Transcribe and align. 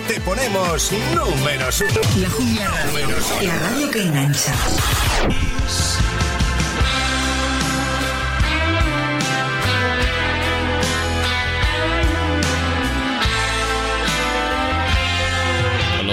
te 0.00 0.20
ponemos 0.20 0.92
números 1.14 1.80
uno. 1.80 2.00
La 2.20 2.30
Jungla 2.30 2.68
Radio, 2.68 3.08
la 3.42 3.58
radio 3.58 3.90
que 3.90 4.02
engancha. 4.02 4.54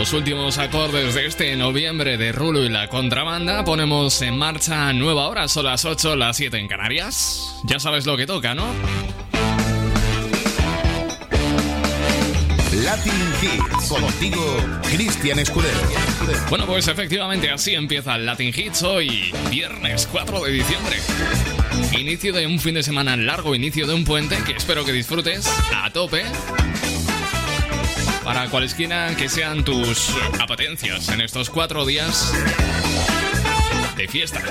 los 0.04 0.12
últimos 0.12 0.58
acordes 0.58 1.14
de 1.14 1.26
este 1.28 1.56
noviembre 1.56 2.18
de 2.18 2.34
Rulo 2.34 2.66
y 2.66 2.68
la 2.68 2.90
contrabanda, 2.90 3.64
ponemos 3.64 4.22
en 4.22 4.38
marcha 4.38 4.92
nueva 4.92 5.30
hora, 5.30 5.48
son 5.48 5.64
las 5.64 5.86
8, 5.86 6.18
las 6.18 6.36
7 6.36 6.58
en 6.58 6.68
Canarias. 6.68 7.62
Ya 7.64 7.80
sabes 7.80 8.06
lo 8.06 8.18
que 8.18 8.28
toca, 8.28 8.54
¿no? 8.54 8.66
Latin 12.96 13.34
Hits. 13.42 13.90
Contigo, 13.90 14.56
Cristian 14.84 15.40
Escudero. 15.40 15.80
Bueno, 16.48 16.68
pues 16.68 16.88
efectivamente 16.88 17.50
así 17.50 17.74
empieza 17.74 18.16
el 18.16 18.28
Latin 18.28 18.54
Hits 18.56 18.84
hoy, 18.84 19.34
viernes 19.50 20.08
4 20.12 20.44
de 20.44 20.52
diciembre. 20.52 20.98
Inicio 21.98 22.34
de 22.34 22.46
un 22.46 22.60
fin 22.60 22.76
de 22.76 22.84
semana 22.84 23.18
largo, 23.18 23.56
inicio 23.56 23.88
de 23.88 23.96
un 23.96 24.06
puente 24.06 24.38
que 24.46 24.52
espero 24.52 24.86
que 24.86 24.92
disfrutes 24.92 25.52
a 25.76 25.90
tope 25.90 26.24
para 28.24 28.48
cualesquiera 28.50 29.16
que 29.16 29.28
sean 29.28 29.64
tus 29.64 30.12
apetencias 30.40 31.10
en 31.10 31.22
estos 31.22 31.50
cuatro 31.50 31.88
días 31.88 32.32
de 33.98 34.08
fiesta. 34.08 34.44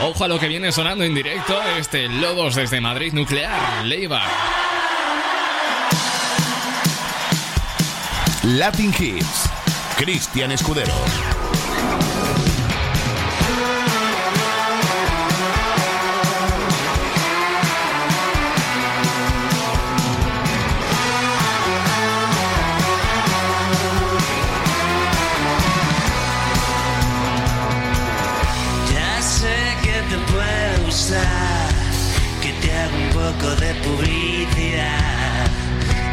Ojo 0.00 0.24
a 0.24 0.28
lo 0.28 0.38
que 0.38 0.48
viene 0.48 0.72
sonando 0.72 1.04
en 1.04 1.14
directo, 1.14 1.60
este 1.78 2.08
Lodos 2.08 2.56
desde 2.56 2.80
Madrid 2.80 3.12
Nuclear, 3.12 3.84
Leiva. 3.84 4.22
Latin 8.42 8.92
Hits, 8.98 9.50
Cristian 9.96 10.52
Escudero. 10.52 10.92
De 33.50 33.74
publicidad. 33.86 35.46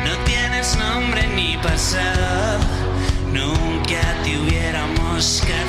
No 0.05 0.17
tienes 0.25 0.75
nombre 0.77 1.27
ni 1.27 1.57
pasado, 1.57 2.59
nunca 3.31 4.01
te 4.23 4.37
hubiéramos 4.37 5.41
casado. 5.41 5.60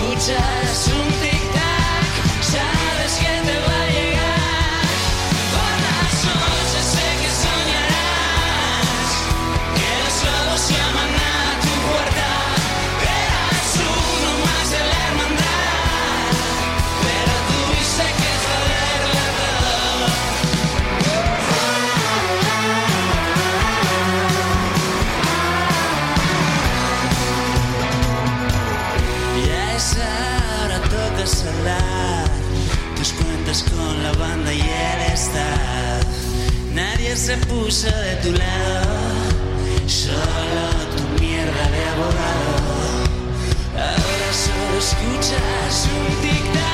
Escuchas 0.00 0.88
un 0.88 1.08
tic-tac, 1.20 2.42
sabes 2.42 3.18
que 3.18 3.34
te 3.46 3.58
va 3.60 3.79
se 37.20 37.36
puso 37.36 37.86
de 37.86 38.16
tu 38.22 38.32
lado, 38.32 38.94
solo 39.86 40.64
tu 40.96 41.02
mierda 41.22 41.64
de 41.74 41.80
abogado. 41.92 42.54
Ahora 43.76 44.30
solo 44.32 44.78
escuchas 44.78 45.88
un 45.98 46.06
tic-tac, 46.22 46.69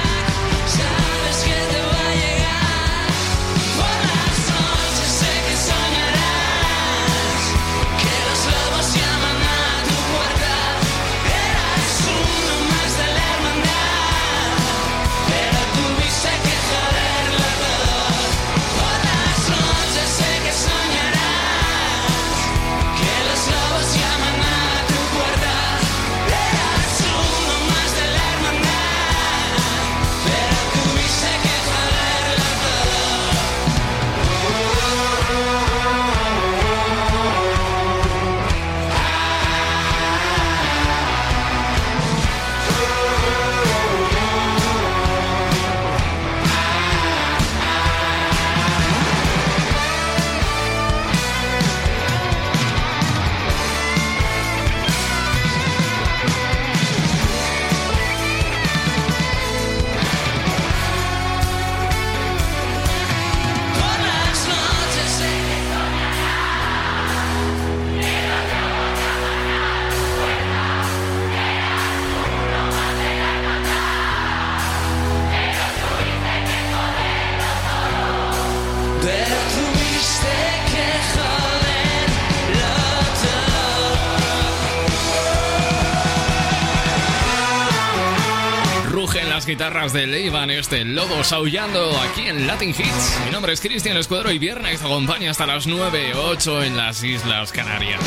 guitarras 89.47 89.93
de 89.93 90.07
Leivan, 90.07 90.51
este 90.51 90.85
lobo 90.85 91.23
aullando 91.31 91.99
aquí 92.01 92.27
en 92.27 92.47
Latin 92.47 92.71
Hits. 92.71 93.21
Mi 93.25 93.31
nombre 93.31 93.53
es 93.53 93.61
Cristian 93.61 93.97
Escudero 93.97 94.31
y 94.33 94.39
viernes 94.39 94.83
acompaña 94.83 95.31
hasta 95.31 95.47
las 95.47 95.67
9, 95.67 96.15
8 96.15 96.65
en 96.65 96.77
las 96.77 97.03
Islas 97.05 97.53
Canarias. 97.53 98.01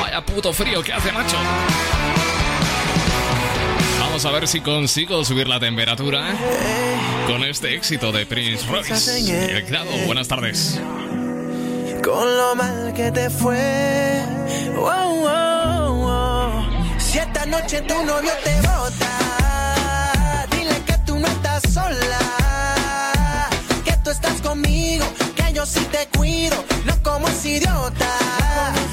Vaya 0.00 0.24
puto 0.24 0.52
frío 0.52 0.82
que 0.82 0.92
hace, 0.92 1.12
macho. 1.12 1.36
Vamos 4.00 4.24
a 4.24 4.30
ver 4.30 4.48
si 4.48 4.60
consigo 4.60 5.24
subir 5.24 5.48
la 5.48 5.60
temperatura 5.60 6.34
con 7.26 7.44
este 7.44 7.74
éxito 7.74 8.10
de 8.10 8.24
Prince 8.24 8.66
Royce. 8.66 9.56
El 9.56 9.62
grado, 9.66 9.90
buenas 10.06 10.28
tardes. 10.28 10.80
con 12.02 12.36
lo 12.36 12.54
mal 12.54 12.92
que 12.94 13.10
te 13.12 13.28
fue. 13.28 14.22
Si 17.12 17.18
esta 17.18 17.44
noche 17.44 17.82
tu 17.82 18.02
novio 18.06 18.32
te 18.42 18.54
bota, 18.62 19.21
sola, 21.60 23.50
que 23.84 23.92
tú 24.04 24.10
estás 24.10 24.40
conmigo, 24.40 25.04
que 25.36 25.52
yo 25.52 25.66
sí 25.66 25.80
te 25.90 26.08
cuido, 26.16 26.56
no 26.84 27.02
como 27.02 27.28
es 27.28 27.44
idiota. 27.44 28.08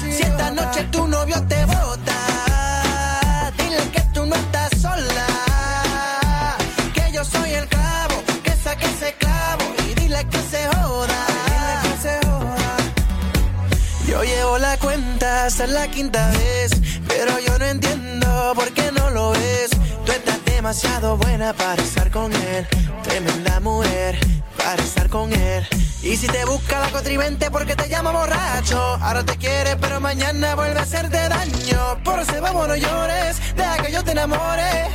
Si 0.00 0.22
esta 0.22 0.50
noche 0.50 0.84
tu 0.90 1.06
novio 1.06 1.42
te 1.48 1.64
bota, 1.64 3.52
dile 3.56 3.78
que 3.92 4.00
tú 4.12 4.26
no 4.26 4.34
estás 4.36 4.70
sola, 4.80 5.26
que 6.94 7.12
yo 7.12 7.24
soy 7.24 7.52
el 7.52 7.66
clavo, 7.68 8.22
que 8.42 8.52
saque 8.64 8.86
ese 8.86 9.14
clavo 9.14 9.64
y 9.88 9.94
dile 9.94 10.26
que 10.28 10.38
se 10.50 10.66
joda. 10.68 11.26
Yo 14.06 14.22
llevo 14.24 14.58
la 14.58 14.76
cuenta, 14.78 15.46
hasta 15.46 15.66
la 15.68 15.86
quinta 15.88 16.30
vez, 16.30 16.72
pero 17.06 17.38
yo 17.38 17.58
no 17.58 17.64
entiendo 17.64 18.52
por 18.56 18.68
qué 18.72 18.90
no 18.92 19.08
lo 19.10 19.30
ves. 19.30 19.70
Tú 20.04 20.12
estás 20.12 20.39
demasiado 20.60 21.16
buena 21.16 21.54
para 21.54 21.82
estar 21.82 22.10
con 22.10 22.30
él. 22.34 22.66
Tremenda 23.02 23.60
mujer 23.60 24.18
para 24.58 24.82
estar 24.82 25.08
con 25.08 25.32
él. 25.32 25.66
Y 26.02 26.18
si 26.18 26.26
te 26.26 26.44
busca 26.44 26.78
la 26.78 26.90
contribente 26.90 27.50
porque 27.50 27.74
te 27.74 27.88
llama 27.88 28.10
borracho. 28.10 28.78
Ahora 29.00 29.24
te 29.24 29.38
quiere, 29.38 29.76
pero 29.76 30.00
mañana 30.00 30.54
vuelve 30.54 30.78
a 30.78 30.82
hacerte 30.82 31.16
daño. 31.16 32.02
Por 32.04 32.20
eso 32.20 32.38
vamos, 32.42 32.68
no 32.68 32.76
llores, 32.76 33.40
deja 33.56 33.78
que 33.78 33.90
yo 33.90 34.04
te 34.04 34.10
enamore. 34.10 34.88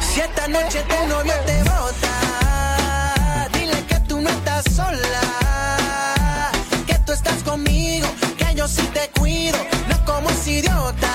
Si 0.00 0.20
esta 0.20 0.46
noche 0.46 0.84
tu 0.88 1.08
novio 1.08 1.34
te 1.46 1.58
bota, 1.64 3.48
dile 3.54 3.84
que 3.88 3.98
tú 4.06 4.20
no 4.20 4.30
estás 4.30 4.64
sola. 4.72 6.52
Que 6.86 6.96
tú 7.00 7.12
estás 7.12 7.42
conmigo, 7.42 8.06
que 8.38 8.54
yo 8.54 8.68
sí 8.68 8.88
te 8.94 9.10
cuido, 9.18 9.58
no 9.88 10.04
como 10.04 10.30
ese 10.30 10.52
idiota. 10.52 11.10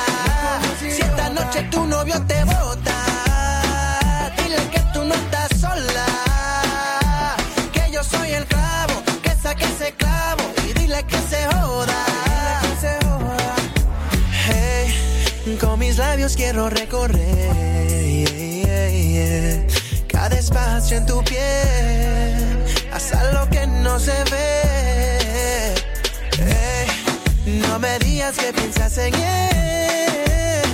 Si 0.78 1.02
esta 1.02 1.30
noche 1.30 1.64
tu 1.72 1.86
novio 1.86 2.22
te 2.28 2.44
bota, 2.44 3.29
no 5.10 5.16
estás 5.16 5.50
sola. 5.60 6.06
Que 7.74 7.92
yo 7.92 8.04
soy 8.04 8.32
el 8.32 8.46
clavo, 8.46 9.04
que 9.24 9.32
saque 9.44 9.66
ese 9.66 9.94
clavo 9.94 10.44
y 10.68 10.74
dile 10.80 11.04
que 11.04 11.18
se 11.32 11.46
joda. 11.48 12.06
Hey, 14.46 15.58
con 15.60 15.80
mis 15.80 15.98
labios 15.98 16.36
quiero 16.36 16.70
recorrer 16.70 17.90
cada 20.08 20.36
espacio 20.38 20.98
en 20.98 21.06
tu 21.06 21.24
piel, 21.24 22.64
hasta 22.92 23.32
lo 23.32 23.50
que 23.50 23.66
no 23.68 24.00
se 24.00 24.24
ve. 24.32 25.76
No 27.46 27.80
me 27.80 27.98
digas 28.00 28.36
que 28.38 28.52
piensas 28.54 28.98
en 28.98 29.14
él, 29.16 30.70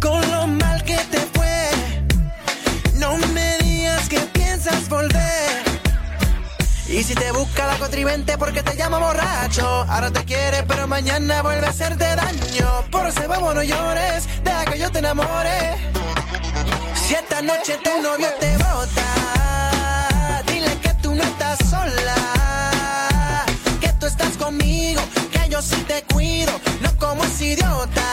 con 0.00 0.20
lo 0.30 0.46
mal 0.46 0.82
que 0.84 0.98
te 1.10 1.18
si 7.08 7.14
te 7.14 7.32
busca 7.32 7.64
la 7.64 7.78
contribente 7.78 8.36
porque 8.36 8.62
te 8.62 8.76
llama 8.76 8.98
borracho, 8.98 9.66
ahora 9.88 10.10
te 10.10 10.26
quiere 10.26 10.62
pero 10.64 10.86
mañana 10.86 11.40
vuelve 11.40 11.66
a 11.66 11.70
hacerte 11.70 12.04
daño. 12.04 12.84
Por 12.90 13.06
eso 13.06 13.26
vamos 13.26 13.54
no 13.54 13.62
llores, 13.62 14.28
deja 14.44 14.66
que 14.66 14.78
yo 14.78 14.92
te 14.92 14.98
enamore. 14.98 15.74
Si 16.94 17.14
esta 17.14 17.40
noche 17.40 17.78
tu 17.82 18.02
novio 18.02 18.28
te 18.38 18.54
bota, 18.58 20.42
dile 20.48 20.76
que 20.82 20.92
tú 21.02 21.14
no 21.14 21.22
estás 21.22 21.58
sola, 21.70 23.46
que 23.80 23.88
tú 23.94 24.04
estás 24.04 24.36
conmigo, 24.36 25.00
que 25.32 25.48
yo 25.48 25.62
sí 25.62 25.82
te 25.88 26.02
cuido, 26.12 26.52
no 26.82 26.94
como 26.98 27.24
ese 27.24 27.46
idiota. 27.54 28.07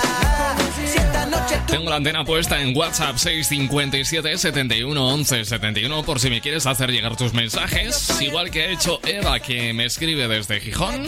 Tengo 1.75 1.89
la 1.89 1.97
antena 1.97 2.23
puesta 2.23 2.61
en 2.61 2.73
WhatsApp 2.73 3.17
657 3.17 4.37
71 4.37 5.07
11 5.07 5.43
71 5.43 6.03
por 6.03 6.21
si 6.21 6.29
me 6.29 6.39
quieres 6.39 6.65
hacer 6.67 6.89
llegar 6.89 7.17
tus 7.17 7.33
mensajes, 7.33 8.21
igual 8.21 8.49
que 8.49 8.61
ha 8.61 8.71
hecho 8.71 9.01
Eva 9.05 9.41
que 9.41 9.73
me 9.73 9.83
escribe 9.83 10.29
desde 10.29 10.61
Gijón. 10.61 11.05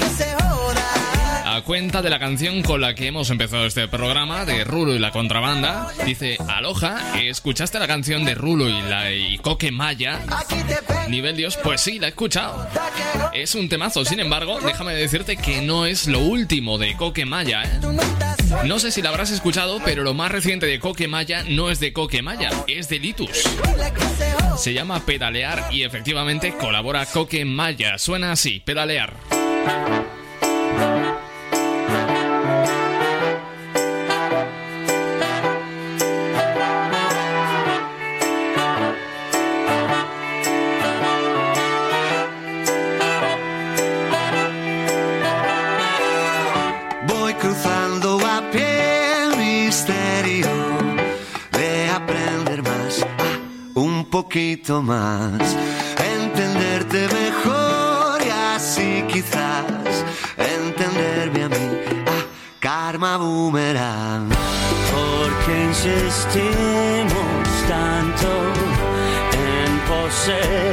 A 1.45 1.61
cuenta 1.61 2.01
de 2.01 2.09
la 2.09 2.19
canción 2.19 2.63
con 2.63 2.81
la 2.81 2.95
que 2.95 3.07
hemos 3.07 3.29
empezado 3.29 3.65
este 3.65 3.87
programa, 3.87 4.43
de 4.43 4.65
Rulo 4.65 4.93
y 4.93 4.99
la 4.99 5.11
contrabanda, 5.11 5.87
dice, 6.05 6.35
Aloha, 6.49 7.17
¿escuchaste 7.21 7.79
la 7.79 7.87
canción 7.87 8.25
de 8.25 8.35
Rulo 8.35 8.67
y 8.67 8.81
la 8.81 9.13
y 9.13 9.37
Coque 9.37 9.71
Maya? 9.71 10.19
Nivel 11.07 11.37
Dios, 11.37 11.57
pues 11.63 11.79
sí, 11.79 11.97
la 11.97 12.07
he 12.07 12.09
escuchado. 12.09 12.67
Es 13.31 13.55
un 13.55 13.69
temazo, 13.69 14.03
sin 14.03 14.19
embargo, 14.19 14.59
déjame 14.59 14.93
decirte 14.95 15.37
que 15.37 15.61
no 15.61 15.85
es 15.85 16.07
lo 16.07 16.19
último 16.19 16.77
de 16.77 16.97
Coque 16.97 17.25
Maya, 17.25 17.63
¿eh? 17.63 18.37
No 18.65 18.79
sé 18.79 18.91
si 18.91 19.01
la 19.01 19.09
habrás 19.09 19.31
escuchado, 19.31 19.79
pero 19.83 20.03
lo 20.03 20.13
más 20.13 20.31
reciente 20.31 20.65
de 20.65 20.79
Coque 20.79 21.07
Maya 21.07 21.44
no 21.49 21.69
es 21.69 21.79
de 21.79 21.94
Coque 21.94 22.21
Maya, 22.21 22.49
es 22.67 22.89
de 22.89 22.99
Litus. 22.99 23.44
Se 24.57 24.73
llama 24.73 25.05
Pedalear 25.05 25.67
y 25.71 25.83
efectivamente 25.83 26.53
colabora 26.57 27.05
Coque 27.05 27.45
Maya. 27.45 27.97
Suena 27.97 28.31
así, 28.31 28.59
Pedalear. 28.59 29.15
Poquito 54.27 54.81
más, 54.81 55.39
entenderte 55.97 57.07
mejor 57.07 58.21
y 58.25 58.29
así 58.29 59.06
quizás 59.07 59.63
entenderme 60.38 61.44
a 61.45 61.50
mí, 61.50 61.69
ah, 62.06 62.25
karma 62.59 63.15
boomerang. 63.15 64.27
Porque 64.91 65.63
insistimos 65.63 67.47
tanto 67.69 68.27
en 69.31 69.79
poseer 69.88 70.66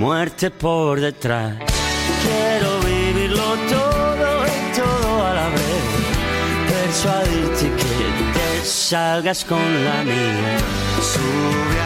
muerte 0.00 0.50
por 0.50 0.98
detrás. 0.98 1.58
Quiero 2.24 2.70
vivirlo 2.80 3.48
todo 3.68 4.46
y 4.46 4.76
todo 4.78 5.26
a 5.26 5.34
la 5.34 5.48
vez. 5.50 5.84
Persuadirte 6.72 7.66
que 7.80 7.98
te 8.34 8.64
salgas 8.64 9.44
con 9.44 9.84
la 9.84 10.02
mía. 10.02 10.56
Sube 11.02 11.79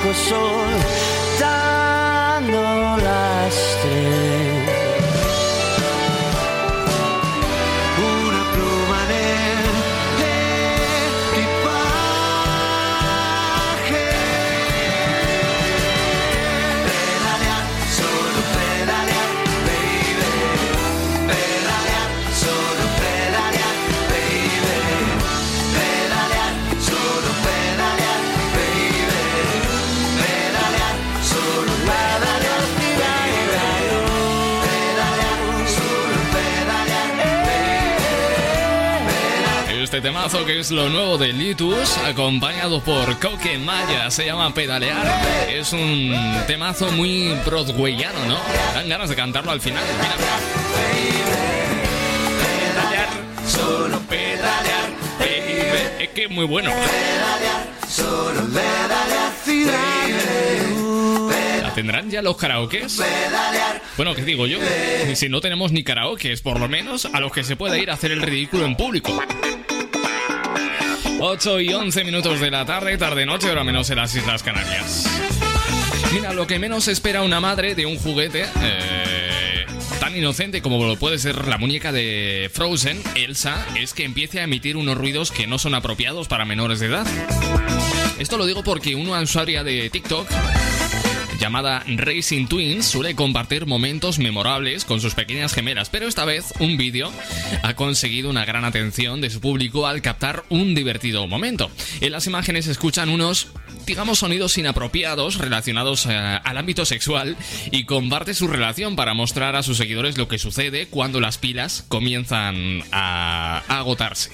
a 0.00 0.02
poco 0.02 0.89
este 40.00 40.08
temazo 40.08 40.46
que 40.46 40.58
es 40.58 40.70
lo 40.70 40.88
nuevo 40.88 41.18
de 41.18 41.30
Litus, 41.30 41.98
acompañado 41.98 42.80
por 42.80 43.18
Coque 43.18 43.58
Maya, 43.58 44.10
se 44.10 44.24
llama 44.24 44.54
Pedalear. 44.54 45.06
Es 45.50 45.74
un 45.74 46.16
temazo 46.46 46.90
muy 46.92 47.34
broadwayano, 47.44 48.24
¿no? 48.24 48.38
Dan 48.72 48.88
ganas 48.88 49.10
de 49.10 49.16
cantarlo 49.16 49.50
al 49.50 49.60
final. 49.60 49.84
Mira, 50.00 50.14
Pedalear, 52.40 53.08
solo 53.46 54.00
pedalear, 54.08 54.90
baby. 55.18 56.04
Es 56.04 56.08
que 56.14 56.24
es 56.24 56.30
muy 56.30 56.46
bueno. 56.46 56.70
Pedalear, 56.70 57.66
solo 57.86 58.40
pedalear, 58.46 59.30
¿Tendrán 61.74 62.10
ya 62.10 62.22
los 62.22 62.36
karaokes? 62.36 63.02
Bueno, 63.96 64.14
¿qué 64.14 64.22
digo 64.22 64.46
yo? 64.46 64.58
Si 65.14 65.28
no 65.28 65.40
tenemos 65.40 65.72
ni 65.72 65.82
karaokes, 65.82 66.40
por 66.42 66.58
lo 66.58 66.68
menos 66.68 67.06
a 67.06 67.20
los 67.20 67.32
que 67.32 67.44
se 67.44 67.56
pueda 67.56 67.78
ir 67.78 67.90
a 67.90 67.94
hacer 67.94 68.12
el 68.12 68.22
ridículo 68.22 68.64
en 68.64 68.76
público. 68.76 69.18
8 71.22 71.60
y 71.60 71.68
11 71.74 72.04
minutos 72.04 72.40
de 72.40 72.50
la 72.50 72.64
tarde, 72.64 72.96
tarde-noche, 72.96 73.50
ahora 73.50 73.62
menos 73.62 73.90
en 73.90 73.96
las 73.96 74.14
Islas 74.14 74.42
Canarias. 74.42 75.06
Mira, 76.14 76.32
lo 76.32 76.46
que 76.46 76.58
menos 76.58 76.88
espera 76.88 77.22
una 77.22 77.40
madre 77.40 77.74
de 77.74 77.84
un 77.84 77.98
juguete 77.98 78.46
eh, 78.62 79.66
tan 80.00 80.16
inocente 80.16 80.62
como 80.62 80.82
lo 80.82 80.96
puede 80.96 81.18
ser 81.18 81.46
la 81.46 81.58
muñeca 81.58 81.92
de 81.92 82.50
Frozen, 82.50 83.02
Elsa, 83.16 83.66
es 83.78 83.92
que 83.92 84.04
empiece 84.04 84.40
a 84.40 84.44
emitir 84.44 84.78
unos 84.78 84.96
ruidos 84.96 85.30
que 85.30 85.46
no 85.46 85.58
son 85.58 85.74
apropiados 85.74 86.26
para 86.26 86.46
menores 86.46 86.80
de 86.80 86.86
edad. 86.86 87.06
Esto 88.18 88.38
lo 88.38 88.46
digo 88.46 88.64
porque 88.64 88.94
una 88.94 89.20
usuaria 89.20 89.62
de 89.62 89.90
TikTok 89.90 90.26
llamada 91.40 91.82
Racing 91.86 92.46
Twins 92.46 92.84
suele 92.84 93.14
compartir 93.14 93.66
momentos 93.66 94.18
memorables 94.18 94.84
con 94.84 95.00
sus 95.00 95.14
pequeñas 95.14 95.54
gemelas, 95.54 95.88
pero 95.88 96.06
esta 96.06 96.26
vez 96.26 96.52
un 96.60 96.76
vídeo 96.76 97.10
ha 97.62 97.74
conseguido 97.74 98.28
una 98.28 98.44
gran 98.44 98.66
atención 98.66 99.22
de 99.22 99.30
su 99.30 99.40
público 99.40 99.86
al 99.86 100.02
captar 100.02 100.44
un 100.50 100.74
divertido 100.74 101.26
momento. 101.26 101.70
En 102.02 102.12
las 102.12 102.26
imágenes 102.26 102.66
escuchan 102.66 103.08
unos 103.08 103.48
digamos, 103.86 104.18
sonidos 104.18 104.56
inapropiados 104.58 105.38
relacionados 105.38 106.06
eh, 106.06 106.12
al 106.12 106.58
ámbito 106.58 106.84
sexual 106.84 107.36
y 107.72 107.84
comparte 107.84 108.34
su 108.34 108.46
relación 108.46 108.94
para 108.94 109.14
mostrar 109.14 109.56
a 109.56 109.62
sus 109.62 109.78
seguidores 109.78 110.18
lo 110.18 110.28
que 110.28 110.38
sucede 110.38 110.86
cuando 110.86 111.20
las 111.20 111.38
pilas 111.38 111.84
comienzan 111.88 112.82
a 112.92 113.62
agotarse. 113.66 114.30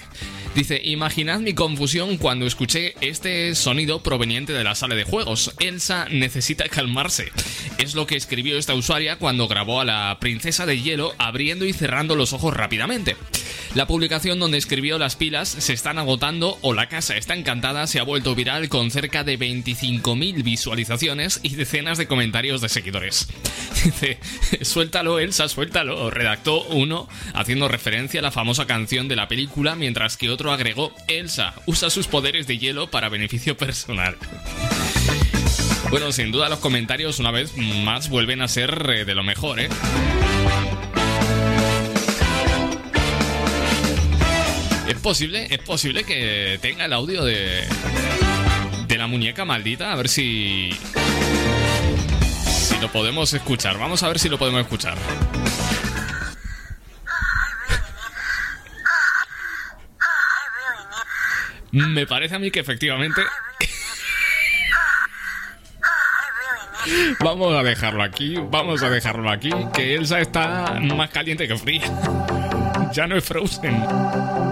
Dice, 0.57 0.81
imaginad 0.83 1.41
mi 1.41 1.53
confusión 1.53 2.17
cuando 2.17 2.47
escuché 2.47 2.95
este 3.03 3.55
sonido 3.55 4.03
proveniente 4.03 4.55
de 4.55 4.65
la 4.65 4.75
sala 4.75 4.95
de 4.95 5.05
juegos. 5.05 5.53
Elsa 5.59 6.07
necesita 6.11 6.67
calmarse. 6.71 7.31
Es 7.77 7.95
lo 7.95 8.07
que 8.07 8.17
escribió 8.17 8.57
esta 8.57 8.73
usuaria 8.75 9.17
cuando 9.17 9.49
grabó 9.49 9.83
a 9.83 9.85
la 9.85 10.17
princesa 10.19 10.65
de 10.65 10.81
hielo 10.81 11.13
abriendo 11.19 11.67
y 11.67 11.75
cerrando 11.75 12.17
los 12.17 12.33
ojos 12.33 12.55
rápidamente. 12.55 13.17
La 13.77 13.87
publicación 13.87 14.39
donde 14.39 14.57
escribió 14.57 14.99
las 14.99 15.17
pilas 15.17 15.51
se 15.51 15.75
están 15.75 15.99
agotando 15.99 16.57
o 16.63 16.73
la 16.73 16.89
casa 16.89 17.15
está 17.15 17.35
encantada 17.35 17.87
se 17.87 18.01
ha 18.01 18.05
vuelto 18.05 18.35
viral 18.35 18.71
con 18.71 18.91
cerca 18.91 19.23
de 19.23 19.39
25.000 19.39 20.43
visualizaciones 20.43 21.41
y 21.43 21.57
decenas 21.57 21.99
de 21.99 22.07
comentarios 22.07 22.63
de 22.63 22.71
seguidores. 22.71 23.29
Dice, 23.85 24.19
suéltalo 24.63 25.19
Elsa, 25.19 25.51
suéltalo, 25.51 26.09
redactó 26.09 26.63
uno 26.69 27.07
haciendo 27.35 27.69
referencia 27.69 28.21
a 28.21 28.23
la 28.23 28.31
famosa 28.31 28.67
canción 28.67 29.09
de 29.09 29.17
la 29.17 29.29
película 29.29 29.75
mientras 29.75 30.17
que 30.17 30.31
otro 30.31 30.53
agregó, 30.53 30.95
Elsa 31.07 31.53
usa 31.67 31.91
sus 31.91 32.07
poderes 32.07 32.47
de 32.47 32.57
hielo 32.57 32.91
para 32.91 33.11
beneficio 33.11 33.59
personal. 33.59 34.17
Bueno, 35.91 36.13
sin 36.13 36.33
duda 36.33 36.49
los 36.49 36.61
comentarios 36.61 37.19
una 37.19 37.31
vez 37.31 37.55
más 37.59 38.09
vuelven 38.09 38.41
a 38.41 38.49
ser 38.49 38.91
eh, 38.91 39.05
de 39.05 39.15
lo 39.15 39.23
mejor, 39.23 39.61
¿eh? 39.61 39.69
Es 44.89 44.97
posible, 45.03 45.47
es 45.51 45.59
posible 45.59 46.05
que 46.05 46.59
tenga 46.61 46.85
el 46.85 46.93
audio 46.93 47.25
de 47.25 47.65
de 48.87 48.99
la 48.99 49.07
muñeca 49.07 49.45
maldita, 49.45 49.93
a 49.93 49.97
ver 49.97 50.09
si 50.09 50.71
si 52.47 52.79
lo 52.79 52.91
podemos 52.93 53.33
escuchar. 53.35 53.79
Vamos 53.79 54.03
a 54.03 54.09
ver 54.09 54.19
si 54.19 54.29
lo 54.29 54.39
podemos 54.39 54.61
escuchar. 54.61 54.97
Me 61.73 62.07
parece 62.07 62.37
a 62.37 62.39
mí 62.39 62.51
que 62.51 62.61
efectivamente 62.61 63.23
Vamos 67.21 67.55
a 67.55 67.63
dejarlo 67.63 68.03
aquí, 68.03 68.37
vamos 68.37 68.83
a 68.83 68.91
dejarlo 68.91 69.31
aquí, 69.31 69.51
que 69.75 69.97
Elsa 69.97 70.21
está 70.21 70.79
más 70.81 71.11
caliente 71.11 71.49
que 71.49 71.57
fría. 71.57 71.83
Ya 72.93 73.07
no 73.07 73.17
es 73.17 73.25
Frozen. 73.25 74.46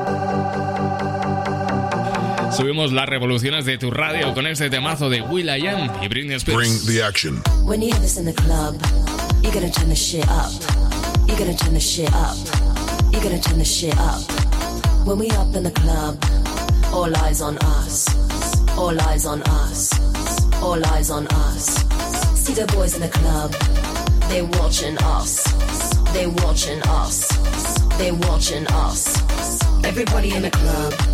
Subimos 2.56 2.92
las 2.92 3.08
revoluciones 3.08 3.64
de 3.64 3.78
tu 3.78 3.90
radio 3.90 4.32
con 4.32 4.46
este 4.46 4.70
temazo 4.70 5.10
de 5.10 5.22
Will 5.22 5.48
I 5.48 5.66
Am 5.66 5.90
y 6.02 6.08
Britney 6.08 6.38
Spears. 6.38 6.56
Bring 6.56 6.86
the 6.86 7.02
action. 7.02 7.42
When 7.64 7.82
you 7.82 7.90
have 7.92 8.00
this 8.00 8.16
in 8.16 8.24
the 8.24 8.32
club, 8.32 8.76
you're 9.42 9.52
gonna 9.52 9.70
turn 9.70 9.88
the 9.88 9.96
shit 9.96 10.24
up. 10.28 10.52
You're 11.26 11.36
gonna 11.36 11.56
turn 11.56 11.74
the 11.74 11.80
shit 11.80 12.08
up. 12.14 12.36
You're 13.10 13.22
gonna 13.22 13.40
turn 13.40 13.58
the 13.58 13.64
shit 13.64 13.96
up. 13.98 14.22
When 15.04 15.18
we 15.18 15.30
up 15.30 15.54
in 15.56 15.64
the 15.64 15.72
club, 15.72 16.16
all 16.92 17.12
eyes 17.24 17.40
on 17.40 17.58
us. 17.58 18.06
All 18.78 19.00
eyes 19.00 19.26
on 19.26 19.42
us. 19.42 19.90
All 20.62 20.84
eyes 20.94 21.10
on 21.10 21.26
us. 21.26 21.66
See 22.36 22.54
the 22.54 22.66
boys 22.72 22.94
in 22.94 23.00
the 23.00 23.08
club, 23.08 23.52
They're 24.28 24.44
watching 24.44 24.96
us. 24.98 25.42
They're 26.12 26.30
watching 26.30 26.80
us. 26.82 27.26
They're 27.98 28.14
watching 28.14 28.66
us. 28.68 29.18
Everybody 29.84 30.34
in 30.34 30.42
the 30.42 30.50
club. 30.50 31.13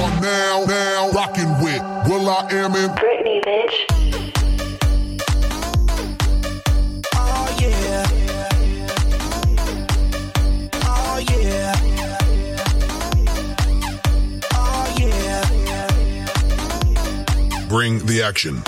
are 0.00 0.20
now, 0.20 0.64
now 0.66 1.10
rocking 1.12 1.50
with 1.62 1.82
Will 2.08 2.28
I 2.28 2.46
Am 2.52 2.74
in 2.74 2.90
Britney, 2.90 3.40
bitch. 3.44 3.74
Oh 7.14 7.56
yeah. 7.60 8.06
Oh 10.84 11.18
yeah. 11.30 11.74
Oh 14.54 14.86
yeah. 14.98 15.44
Bring 17.68 17.98
the 18.06 18.22
action. 18.22 18.62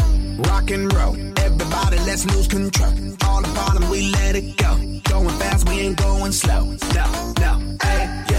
Rock 0.49 0.71
and 0.71 0.93
roll. 0.93 1.17
Everybody, 1.39 1.99
let's 2.01 2.25
lose 2.27 2.47
control. 2.49 2.93
All 3.25 3.41
the 3.43 3.49
bottom, 3.55 3.89
we 3.91 4.11
let 4.11 4.37
it 4.37 4.57
go. 4.57 4.77
Going 5.05 5.37
fast, 5.39 5.69
we 5.69 5.81
ain't 5.81 5.97
going 5.97 6.33
slow. 6.33 6.77
No, 6.95 7.33
no. 7.41 7.77
Hey, 7.83 8.25
yo. 8.31 8.32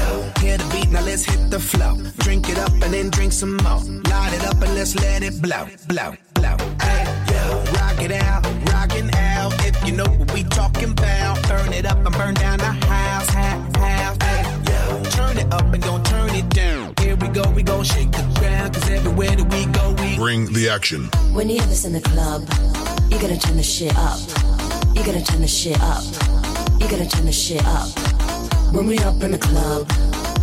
Hear 0.44 0.58
the 0.58 0.68
beat, 0.74 0.90
now 0.92 1.02
let's 1.06 1.24
hit 1.24 1.50
the 1.50 1.58
flow. 1.58 1.96
Drink 2.18 2.50
it 2.50 2.58
up 2.60 2.74
and 2.74 2.94
then 2.94 3.10
drink 3.10 3.32
some 3.32 3.56
more. 3.64 3.80
Light 4.12 4.34
it 4.34 4.44
up 4.44 4.62
and 4.62 4.76
let's 4.76 4.94
let 4.96 5.24
it 5.24 5.42
blow, 5.42 5.68
blow, 5.88 6.16
blow. 6.34 6.58
Hey, 6.82 7.04
yo. 7.32 7.64
Rock 7.80 8.02
it 8.02 8.12
out, 8.12 8.44
rockin' 8.70 9.10
out. 9.16 9.54
If 9.66 9.88
you 9.88 9.94
know 9.94 10.04
what 10.04 10.34
we 10.34 10.44
talking 10.44 10.92
about. 10.92 11.42
Burn 11.48 11.72
it 11.72 11.86
up 11.86 12.06
and 12.06 12.14
burn 12.14 12.34
down 12.34 12.58
the 12.60 12.74
house, 12.92 13.30
house, 13.30 13.76
house. 13.78 14.18
Hey, 14.22 14.44
yo. 14.68 15.04
Turn 15.12 15.38
it 15.38 15.54
up 15.54 15.74
and 15.74 15.82
don't 15.82 16.06
turn 16.06 16.30
it 16.36 16.50
down. 16.50 16.94
Here 17.00 17.16
we 17.16 17.30
go, 17.30 17.50
we 17.52 17.64
gon' 17.64 17.86
shake 17.86 18.12
the 18.12 18.24
ground. 18.38 18.74
Cause 18.74 18.90
everywhere 18.90 19.38
that 19.38 19.50
we 19.50 19.66
go, 19.68 19.96
we 20.04 20.18
Bring 20.18 20.52
the 20.52 20.68
action. 20.68 21.06
When 21.32 21.48
you 21.48 21.56
hear 21.60 21.68
this 21.68 21.86
in 21.86 21.94
the 21.94 22.02
club, 22.02 22.42
you're 23.10 23.22
gonna 23.22 23.40
turn 23.40 23.56
the 23.56 23.64
shit 23.64 23.96
up. 23.96 24.20
You're 24.94 25.06
gonna 25.06 25.24
turn 25.24 25.40
the 25.40 25.48
shit 25.48 25.80
up. 25.80 26.04
You're 26.82 26.90
gonna 26.90 27.08
turn 27.08 27.28
the 27.28 27.32
shit 27.32 27.66
up. 27.66 27.88
When 28.74 28.88
we 28.88 28.98
up 29.00 29.24
in 29.24 29.32
the 29.32 29.38
club, 29.38 29.88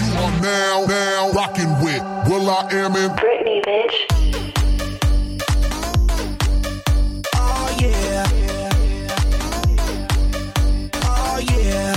You 0.00 0.06
are 0.14 0.40
now, 0.40 0.84
now 0.86 1.30
rocking 1.32 1.72
with 1.84 2.02
Will 2.26 2.48
I 2.48 2.68
Am 2.72 2.96
in 2.96 3.10
Britney, 3.10 3.62
bitch. 3.62 3.96
Oh 7.34 7.76
yeah. 7.78 8.26
Oh 11.04 11.38
yeah. 11.52 11.94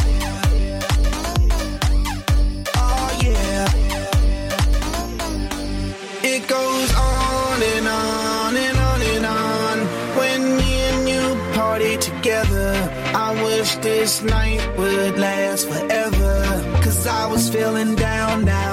Oh 2.75 3.09
yeah. 3.23 3.65
It 6.23 6.47
goes 6.47 6.93
on 6.95 7.63
and 7.63 7.87
on 7.87 8.57
and 8.57 8.77
on 8.77 9.01
and 9.01 9.25
on 9.25 9.79
when 10.17 10.57
me 10.57 10.79
and 10.89 11.07
you 11.07 11.23
party 11.53 11.97
together. 11.97 12.73
I 13.15 13.31
wish 13.43 13.75
this 13.77 14.21
night 14.21 14.61
would 14.77 15.17
last 15.17 15.67
forever. 15.69 16.14
I 17.07 17.27
was 17.27 17.49
feeling 17.49 17.95
down, 17.95 18.45
now 18.45 18.64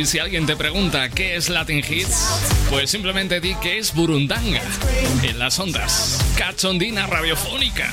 Y 0.00 0.06
si 0.06 0.18
alguien 0.18 0.46
te 0.46 0.56
pregunta 0.56 1.10
qué 1.10 1.36
es 1.36 1.50
Latin 1.50 1.84
Hits, 1.86 2.64
pues 2.70 2.88
simplemente 2.88 3.38
di 3.38 3.54
que 3.56 3.76
es 3.76 3.94
Burundanga 3.94 4.62
en 5.22 5.38
las 5.38 5.58
ondas. 5.58 6.18
Cachondina 6.38 7.06
radiofónica. 7.06 7.86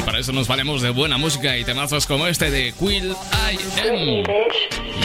Y 0.00 0.02
para 0.04 0.18
eso 0.18 0.32
nos 0.32 0.48
valemos 0.48 0.82
de 0.82 0.90
buena 0.90 1.16
música 1.16 1.56
y 1.56 1.62
temazos 1.62 2.08
como 2.08 2.26
este 2.26 2.50
de 2.50 2.74
Quill 2.76 3.10
I 3.12 3.58
Am 3.88 4.24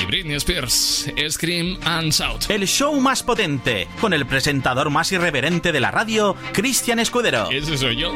y 0.02 0.06
Britney 0.08 0.38
Spears, 0.38 1.12
Scream 1.30 1.78
and 1.84 2.12
Shout. 2.12 2.50
El 2.50 2.68
show 2.68 3.00
más 3.00 3.22
potente, 3.22 3.88
con 4.02 4.12
el 4.12 4.26
presentador 4.26 4.90
más 4.90 5.12
irreverente 5.12 5.72
de 5.72 5.80
la 5.80 5.92
radio, 5.92 6.36
Cristian 6.52 6.98
Escudero. 6.98 7.52
Ese 7.52 7.78
soy 7.78 7.98
yo. 7.98 8.12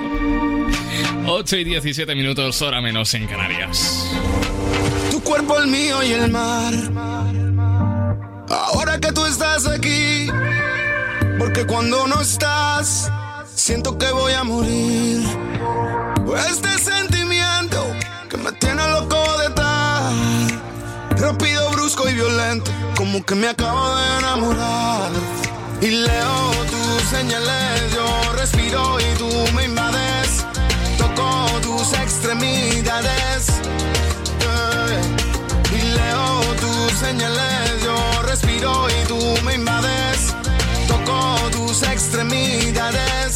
8 1.27 1.57
y 1.57 1.63
17 1.65 2.15
minutos, 2.15 2.59
hora 2.63 2.81
menos 2.81 3.13
en 3.13 3.27
Canarias. 3.27 4.11
Cuerpo, 5.23 5.57
el 5.57 5.67
mío 5.67 6.03
y 6.03 6.13
el 6.13 6.31
mar. 6.31 6.73
Ahora 8.49 8.99
que 8.99 9.11
tú 9.11 9.25
estás 9.25 9.67
aquí, 9.67 10.27
porque 11.37 11.65
cuando 11.65 12.07
no 12.07 12.21
estás, 12.21 13.11
siento 13.55 13.97
que 13.97 14.11
voy 14.11 14.33
a 14.33 14.43
morir. 14.43 15.25
Este 16.49 16.77
sentimiento 16.77 17.85
que 18.29 18.37
me 18.37 18.51
tiene 18.53 18.87
loco 18.89 19.21
de 19.39 19.49
tal, 19.51 20.61
rápido, 21.17 21.69
brusco 21.71 22.09
y 22.09 22.13
violento, 22.13 22.71
como 22.95 23.23
que 23.25 23.35
me 23.35 23.49
acabo 23.49 23.95
de 23.95 24.17
enamorar. 24.19 25.11
Y 25.81 25.89
leo 25.89 26.51
tus 26.69 27.03
señales, 27.09 27.93
yo 27.93 28.33
respiro 28.33 28.99
y 28.99 29.17
tú 29.17 29.29
me 29.55 29.65
invades. 29.65 30.45
Toco 30.97 31.45
tus 31.61 31.93
extremidades. 31.93 33.50
Tus 36.61 36.91
señales, 36.93 37.83
yo 37.83 38.21
respiro 38.23 38.87
y 38.89 39.07
tú 39.07 39.19
me 39.43 39.55
invades. 39.55 40.33
Toco 40.87 41.35
tus 41.51 41.83
extremidades. 41.83 43.30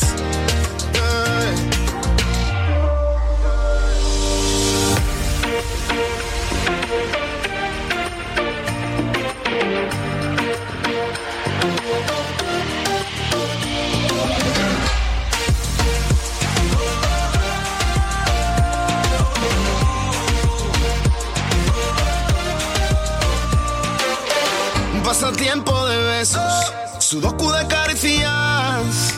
Pasatiempo 25.19 25.87
de 25.87 25.97
besos, 25.97 26.73
sudoku 26.99 27.49
de 27.49 27.65
caricias. 27.67 29.13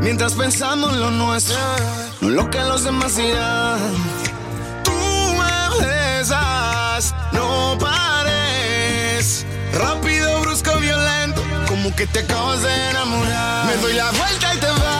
Mientras 0.00 0.32
pensamos 0.32 0.94
en 0.94 1.00
lo 1.00 1.10
nuestro, 1.10 1.58
no 2.22 2.30
lo 2.30 2.50
que 2.50 2.58
los 2.60 2.84
demás 2.84 3.16
dirán. 3.16 3.78
Tú 4.82 4.92
me 4.92 5.86
besas, 5.86 7.14
no 7.32 7.76
pares. 7.78 9.44
Rápido, 9.74 10.40
brusco, 10.40 10.74
violento, 10.78 11.42
como 11.68 11.94
que 11.94 12.06
te 12.06 12.20
acabas 12.20 12.62
de 12.62 12.90
enamorar. 12.90 13.66
Me 13.66 13.76
doy 13.82 13.92
la 13.92 14.10
vuelta 14.12 14.54
y 14.54 14.58
te 14.58 14.66
vas. 14.68 14.95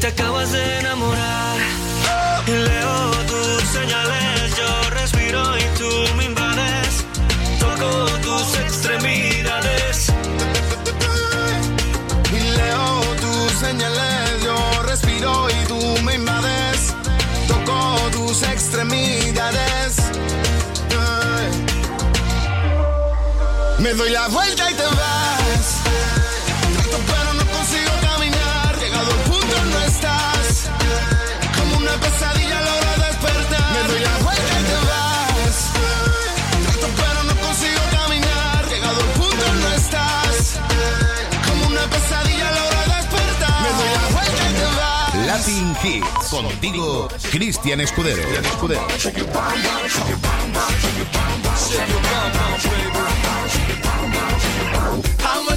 Te 0.00 0.06
acabas 0.06 0.50
de 0.50 0.78
enamorar. 0.78 1.58
Y 2.46 2.52
leo 2.52 3.10
tus 3.28 3.62
señales, 3.68 4.56
yo 4.56 4.90
respiro 4.90 5.58
y 5.58 5.64
tú 5.78 5.90
me 6.16 6.24
invades. 6.24 7.04
Toco 7.58 8.06
tus 8.22 8.58
extremidades. 8.60 10.12
Y 12.32 12.40
leo 12.58 13.00
tus 13.20 13.52
señales, 13.60 14.42
yo 14.42 14.82
respiro 14.84 15.48
y 15.50 15.66
tú 15.68 16.02
me 16.02 16.14
invades. 16.14 16.94
Toco 17.46 17.96
tus 18.12 18.42
extremidades. 18.44 19.96
Me 23.78 23.94
doy 23.94 24.10
la 24.10 24.28
vuelta 24.28 24.70
y 24.70 24.74
Hits. 45.82 46.28
Contigo, 46.30 47.08
Cristian 47.30 47.80
Escudero. 47.80 48.22
Escudero. 48.22 48.86
I'm 55.22 55.48
a 55.48 55.56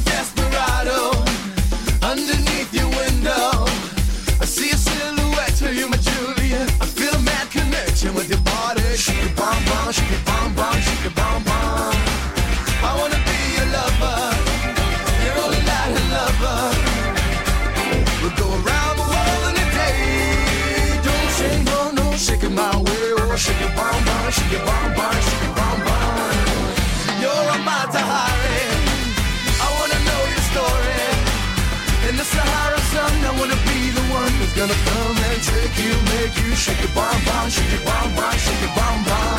gonna 34.67 34.80
come 34.86 35.17
and 35.17 35.43
take 35.43 35.78
you, 35.84 35.91
make 36.15 36.38
you 36.41 36.56
shake 36.56 36.80
your 36.80 36.89
bum 36.95 37.26
bum, 37.26 37.49
shake 37.49 37.69
your 37.69 37.82
bum 37.82 38.15
bum, 38.15 38.38
shake 38.38 38.62
your 38.62 38.69
bum 38.76 39.04
bum. 39.04 39.33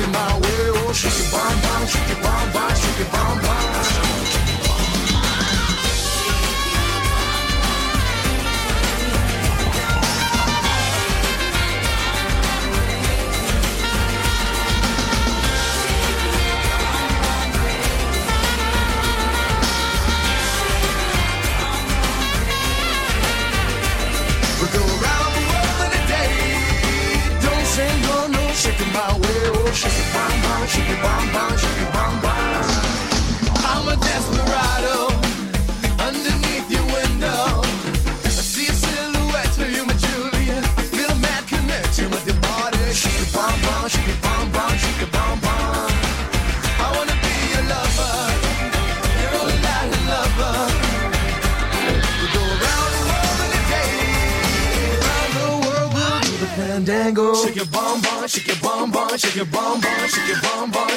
Shake 0.00 0.08
it 0.08 0.12
my 0.12 0.38
way, 0.38 0.70
oh 0.86 0.92
shake 0.92 1.12
it 1.12 1.32
bum 1.32 1.60
bum, 1.62 1.86
shake 1.86 2.18
it 2.18 2.29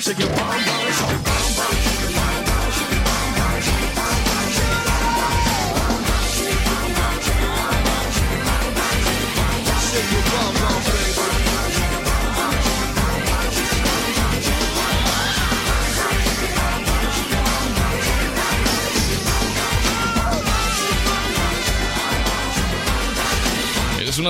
Michigan. 0.06 0.53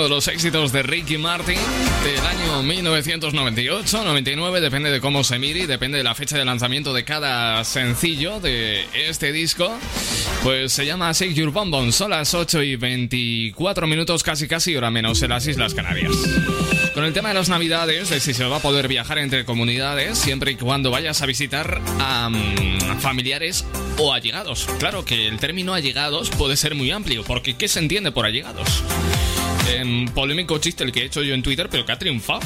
De 0.04 0.10
los 0.10 0.28
éxitos 0.28 0.74
de 0.74 0.84
Ricky 0.84 1.18
Martin 1.18 1.58
del 2.04 2.26
año 2.26 2.62
1998, 2.64 4.04
99, 4.04 4.60
depende 4.60 4.92
de 4.92 5.00
cómo 5.00 5.24
se 5.24 5.40
mire 5.40 5.62
y 5.62 5.66
depende 5.66 5.98
de 5.98 6.04
la 6.04 6.14
fecha 6.14 6.38
de 6.38 6.44
lanzamiento 6.44 6.94
de 6.94 7.06
cada 7.06 7.64
sencillo 7.64 8.42
de 8.42 8.86
este 8.94 9.32
disco. 9.32 9.72
Pues 10.44 10.74
se 10.74 10.86
llama 10.86 11.12
Shake 11.14 11.34
Your 11.34 11.52
Bum. 11.52 11.92
Son 11.92 12.12
las 12.12 12.34
8 12.34 12.64
y 12.64 12.76
24 12.76 13.88
minutos, 13.88 14.24
casi 14.24 14.48
casi 14.48 14.76
hora 14.76 14.92
menos 14.92 15.22
en 15.22 15.30
las 15.30 15.48
Islas 15.48 15.74
Canarias. 15.74 16.12
Con 16.94 17.06
el 17.06 17.14
tema 17.14 17.30
de 17.30 17.36
las 17.36 17.50
navidades, 17.50 18.10
de 18.10 18.20
si 18.20 18.34
se 18.34 18.44
va 18.44 18.58
a 18.58 18.62
poder 18.62 18.88
viajar 18.88 19.18
entre 19.18 19.46
comunidades, 19.46 20.18
siempre 20.18 20.52
y 20.52 20.56
cuando 20.56 20.92
vayas 20.92 21.22
a 21.22 21.26
visitar 21.26 21.82
a 22.00 22.30
mm, 22.30 23.00
familiares 23.00 23.66
o 23.98 24.14
allegados. 24.14 24.68
Claro 24.80 25.06
que 25.06 25.28
el 25.28 25.40
término 25.40 25.74
allegados 25.74 26.30
puede 26.30 26.58
ser 26.58 26.76
muy 26.76 26.92
amplio, 26.92 27.24
porque 27.24 27.56
¿qué 27.56 27.68
se 27.68 27.80
entiende 27.80 28.12
por 28.12 28.26
allegados? 28.26 28.84
Em, 29.74 30.08
polémico 30.10 30.60
chiste 30.60 30.84
el 30.84 30.92
que 30.92 31.02
he 31.02 31.06
hecho 31.06 31.24
yo 31.24 31.34
en 31.34 31.42
Twitter, 31.42 31.68
pero 31.70 31.86
que 31.86 31.92
ha 31.92 31.98
triunfado. 31.98 32.42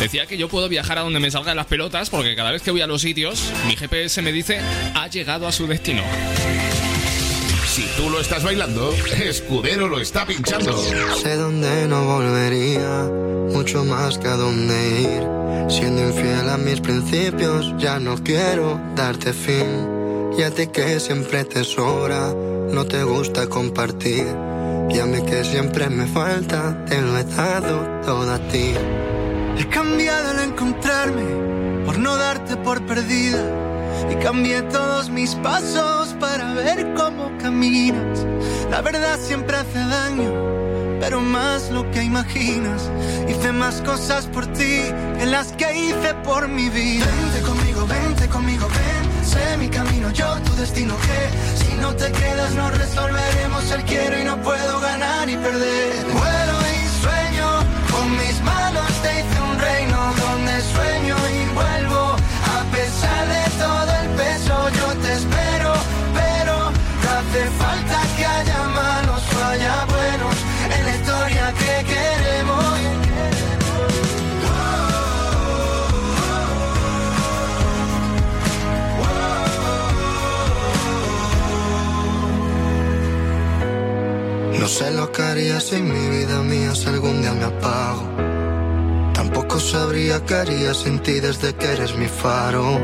Decía 0.00 0.26
que 0.26 0.36
yo 0.36 0.48
puedo 0.48 0.68
viajar 0.68 0.98
a 0.98 1.02
donde 1.02 1.20
me 1.20 1.30
salgan 1.30 1.56
las 1.56 1.66
pelotas 1.66 2.10
porque 2.10 2.34
cada 2.34 2.50
vez 2.50 2.62
que 2.62 2.72
voy 2.72 2.80
a 2.80 2.86
los 2.86 3.00
sitios, 3.00 3.52
mi 3.68 3.76
GPS 3.76 4.20
me 4.22 4.32
dice 4.32 4.60
ha 4.94 5.06
llegado 5.06 5.46
a 5.46 5.52
su 5.52 5.66
destino. 5.68 6.02
Si 7.68 7.82
tú 7.96 8.10
lo 8.10 8.20
estás 8.20 8.42
bailando, 8.42 8.92
Escudero 9.24 9.88
lo 9.88 10.00
está 10.00 10.26
pinchando. 10.26 10.76
Sé 11.22 11.36
dónde 11.36 11.86
no 11.86 12.04
volvería, 12.04 13.08
mucho 13.52 13.84
más 13.84 14.18
que 14.18 14.28
a 14.28 14.36
dónde 14.36 15.00
ir. 15.00 15.70
Siendo 15.70 16.02
infiel 16.08 16.48
a 16.50 16.58
mis 16.58 16.80
principios, 16.80 17.72
ya 17.78 17.98
no 18.00 18.16
quiero 18.22 18.80
darte 18.96 19.32
fin. 19.32 19.88
Y 20.36 20.42
a 20.42 20.50
ti 20.50 20.66
que 20.66 20.98
siempre 20.98 21.44
te 21.44 21.64
sobra, 21.64 22.34
no 22.70 22.84
te 22.84 23.02
gusta 23.04 23.48
compartir. 23.48 24.26
Y 24.90 24.98
a 24.98 25.06
mí 25.06 25.22
que 25.22 25.44
siempre 25.44 25.88
me 25.88 26.06
falta, 26.06 26.84
te 26.86 27.00
lo 27.00 27.18
he 27.18 27.24
dado 27.24 28.00
todo 28.04 28.32
a 28.32 28.38
ti. 28.48 28.74
He 29.58 29.68
cambiado 29.68 30.30
al 30.30 30.40
encontrarme 30.40 31.84
por 31.84 31.98
no 31.98 32.16
darte 32.16 32.56
por 32.56 32.84
perdida. 32.86 33.42
Y 34.10 34.16
cambié 34.16 34.62
todos 34.62 35.10
mis 35.10 35.34
pasos 35.36 36.14
para 36.20 36.54
ver 36.54 36.94
cómo 36.94 37.30
caminas. 37.38 38.26
La 38.70 38.80
verdad 38.80 39.18
siempre 39.20 39.56
hace 39.56 39.78
daño, 39.78 40.32
pero 41.00 41.20
más 41.20 41.70
lo 41.70 41.90
que 41.90 42.02
imaginas. 42.02 42.90
Hice 43.28 43.52
más 43.52 43.80
cosas 43.82 44.26
por 44.26 44.46
ti 44.46 44.82
que 45.18 45.26
las 45.26 45.52
que 45.52 45.76
hice 45.76 46.14
por 46.24 46.48
mi 46.48 46.68
vida. 46.68 47.06
Vente 47.06 47.40
conmigo, 47.46 47.86
vente 47.86 48.28
conmigo, 48.28 48.68
ven. 48.68 48.93
Mi 49.58 49.68
camino, 49.68 50.10
yo 50.10 50.26
tu 50.44 50.54
destino. 50.56 50.94
Que 50.96 51.20
si 51.64 51.74
no 51.80 51.94
te 51.94 52.10
quedas, 52.12 52.54
no 52.54 52.70
resolveremos 52.70 53.70
el 53.70 53.82
quiero 53.84 54.18
y 54.18 54.24
no 54.24 54.36
puedo 54.42 54.80
ganar 54.80 55.28
y 55.28 55.36
perder. 55.36 56.04
Vuelo 56.12 56.56
y 56.74 57.02
sueño, 57.02 57.48
con 57.90 58.10
mis 58.16 58.40
manos 58.42 58.90
te 59.02 59.10
hice 59.20 59.40
un 59.40 59.58
reino 59.58 59.98
donde 60.24 60.60
sueño 60.60 61.16
y 61.38 61.54
vuelvo. 61.54 62.16
A 62.58 62.60
pesar 62.74 63.22
de 63.36 63.44
todo 63.64 63.90
el 64.02 64.08
peso, 64.20 64.54
yo 64.78 64.88
te 65.02 65.12
espero, 65.14 65.72
pero 66.14 66.56
no 67.02 67.08
hace 67.18 67.42
falta 67.62 68.03
sin 84.68 85.84
mi 85.92 86.08
vida 86.08 86.40
mía 86.40 86.74
si 86.74 86.86
algún 86.86 87.20
día 87.20 87.32
me 87.32 87.44
apago. 87.44 88.04
Tampoco 89.12 89.60
sabría 89.60 90.24
qué 90.24 90.34
haría 90.34 90.72
sin 90.74 91.00
ti 91.00 91.20
desde 91.20 91.54
que 91.54 91.66
eres 91.72 91.94
mi 91.96 92.06
faro. 92.06 92.78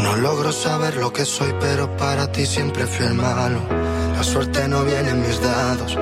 No 0.00 0.16
logro 0.16 0.52
saber 0.52 0.96
lo 0.96 1.12
que 1.12 1.24
soy, 1.24 1.52
pero 1.60 1.96
para 1.96 2.30
ti 2.30 2.46
siempre 2.46 2.86
fui 2.86 3.06
el 3.06 3.14
malo. 3.14 3.60
La 4.16 4.22
suerte 4.22 4.68
no 4.68 4.84
viene 4.84 5.10
en 5.10 5.22
mis 5.22 5.40
dados. 5.40 5.98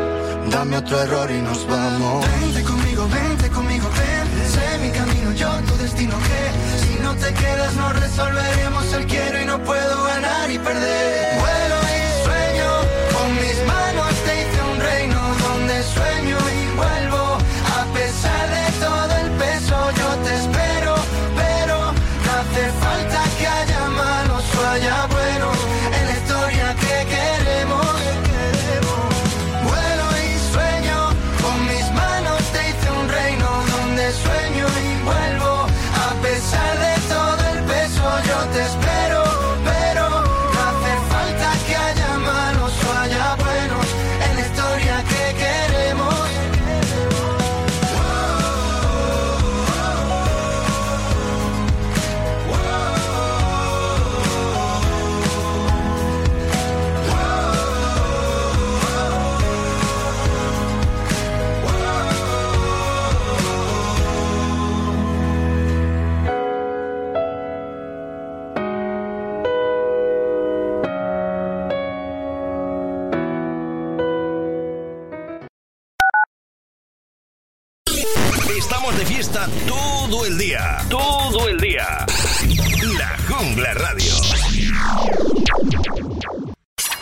Dame 0.50 0.76
otro 0.76 1.00
error 1.00 1.30
y 1.30 1.40
nos 1.40 1.66
vamos. 1.66 2.26
Vente 2.40 2.62
conmigo, 2.62 3.08
vente 3.08 3.48
conmigo, 3.48 3.88
ven. 3.98 4.48
Sé 4.54 4.78
mi 4.82 4.90
camino, 4.90 5.32
yo 5.32 5.50
tu 5.66 5.76
destino 5.82 6.16
que 6.18 6.42
si 6.82 7.02
no 7.02 7.14
te 7.14 7.32
quedas 7.32 7.74
no 7.74 7.92
resolveremos 7.92 8.92
el 8.92 9.06
quiero 9.06 9.40
y 9.40 9.44
no 9.46 9.62
puedo 9.64 10.04
ganar 10.04 10.50
y 10.50 10.58
perder. 10.58 11.59
Sueño 15.94 16.38
y 16.54 16.59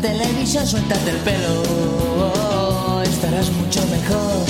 televisión, 0.00 0.66
suéltate 0.66 1.10
el 1.10 1.16
pelo, 1.18 1.62
estarás 3.02 3.50
mucho 3.52 3.80
mejor. 3.86 4.44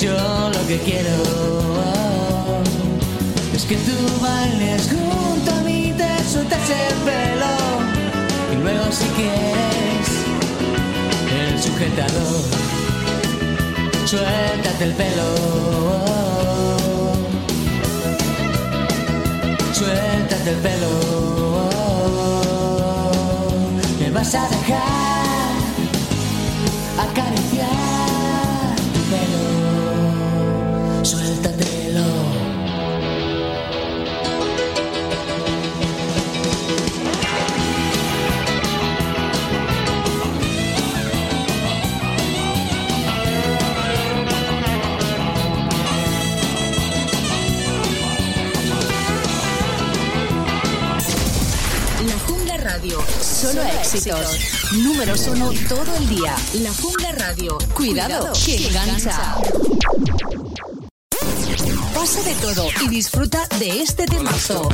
Yo 0.00 0.50
lo 0.50 0.66
que 0.66 0.78
quiero 0.78 1.10
es 3.54 3.64
que 3.64 3.76
tú 3.76 3.96
bailes 4.22 4.88
junto 4.88 5.52
a 5.52 5.60
mí, 5.62 5.94
te 5.96 6.24
sueltas 6.30 6.70
el 6.70 6.94
pelo 7.08 7.52
y 8.52 8.56
luego 8.62 8.84
si 8.90 9.04
quieres 9.18 10.08
el 11.40 11.62
sujetador, 11.62 12.44
suéltate 14.06 14.84
el 14.84 14.94
pelo. 14.94 16.30
Suéltate 19.72 20.50
el 20.50 20.56
pelo. 20.56 21.29
Vas 24.20 24.34
a 24.34 24.46
dejar 24.48 24.99
Solo 53.40 53.62
éxitos. 53.62 54.38
Números 54.72 55.26
uno 55.28 55.50
todo 55.66 55.96
el 55.96 56.08
día. 56.10 56.36
La 56.62 56.70
Jungla 56.74 57.12
Radio. 57.12 57.56
Cuidado, 57.74 58.32
que 58.44 58.66
engancha. 58.66 59.36
Pasa 61.94 62.22
de 62.22 62.34
todo 62.34 62.68
y 62.82 62.88
disfruta 62.88 63.46
de 63.58 63.80
este 63.80 64.04
temazo. 64.04 64.68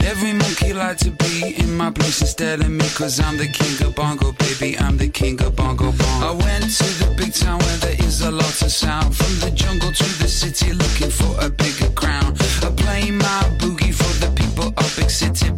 Every 0.00 0.34
monkey 0.34 0.72
like 0.72 0.98
to 0.98 1.10
be 1.10 1.54
in 1.58 1.76
my 1.76 1.90
place 1.90 2.20
instead 2.20 2.60
of 2.60 2.68
me, 2.68 2.84
cause 2.96 3.20
I'm 3.20 3.36
the 3.36 3.48
king 3.48 3.86
of 3.86 3.94
bongo, 3.94 4.32
baby, 4.38 4.76
I'm 4.78 4.96
the 4.96 5.08
king 5.08 5.40
of 5.42 5.56
bongo 5.56 5.92
bongo. 5.92 6.26
I 6.26 6.30
went 6.32 6.76
to 6.78 6.84
the 6.98 7.14
big 7.16 7.32
town 7.32 7.58
where 7.58 7.76
there 7.78 7.96
is 8.06 8.22
a 8.22 8.30
lot 8.30 8.62
of 8.62 8.70
sound, 8.70 9.16
from 9.16 9.40
the 9.40 9.50
jungle 9.50 9.92
to 9.92 10.04
the 10.18 10.28
city 10.28 10.72
looking 10.72 11.10
for 11.10 11.34
a 11.44 11.48
bigger 11.50 11.90
crown. 11.94 12.34
I 12.62 12.70
play 12.76 13.10
my 13.10 13.42
boogie 13.58 13.94
for 13.94 14.12
the 14.18 14.30
people 14.34 14.72
of 14.76 14.96
big 14.96 15.10
city, 15.10 15.50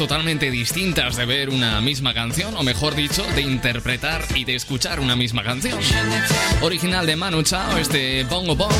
totalmente 0.00 0.50
distintas 0.50 1.18
de 1.18 1.26
ver 1.26 1.50
una 1.50 1.82
misma 1.82 2.14
canción, 2.14 2.56
o 2.56 2.62
mejor 2.62 2.94
dicho, 2.94 3.22
de 3.34 3.42
interpretar 3.42 4.24
y 4.34 4.46
de 4.46 4.54
escuchar 4.54 4.98
una 4.98 5.14
misma 5.14 5.42
canción. 5.42 5.78
Original 6.62 7.04
de 7.04 7.16
Manu 7.16 7.42
Chao, 7.42 7.76
este 7.76 8.24
Bongo 8.24 8.56
Bong. 8.56 8.72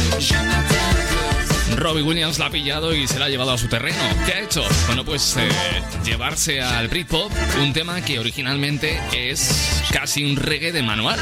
Robbie 1.76 2.02
Williams 2.02 2.38
la 2.38 2.46
ha 2.46 2.50
pillado 2.50 2.94
y 2.94 3.06
se 3.06 3.18
la 3.18 3.26
ha 3.26 3.28
llevado 3.28 3.52
a 3.52 3.58
su 3.58 3.68
terreno. 3.68 3.98
¿Qué 4.24 4.32
ha 4.32 4.40
hecho? 4.40 4.64
Bueno, 4.86 5.04
pues 5.04 5.36
eh, 5.36 5.46
llevarse 6.06 6.62
al 6.62 6.88
Britpop 6.88 7.30
un 7.60 7.74
tema 7.74 8.00
que 8.00 8.18
originalmente 8.18 8.98
es 9.12 9.82
casi 9.92 10.24
un 10.24 10.36
reggae 10.36 10.72
de 10.72 10.82
manual. 10.82 11.20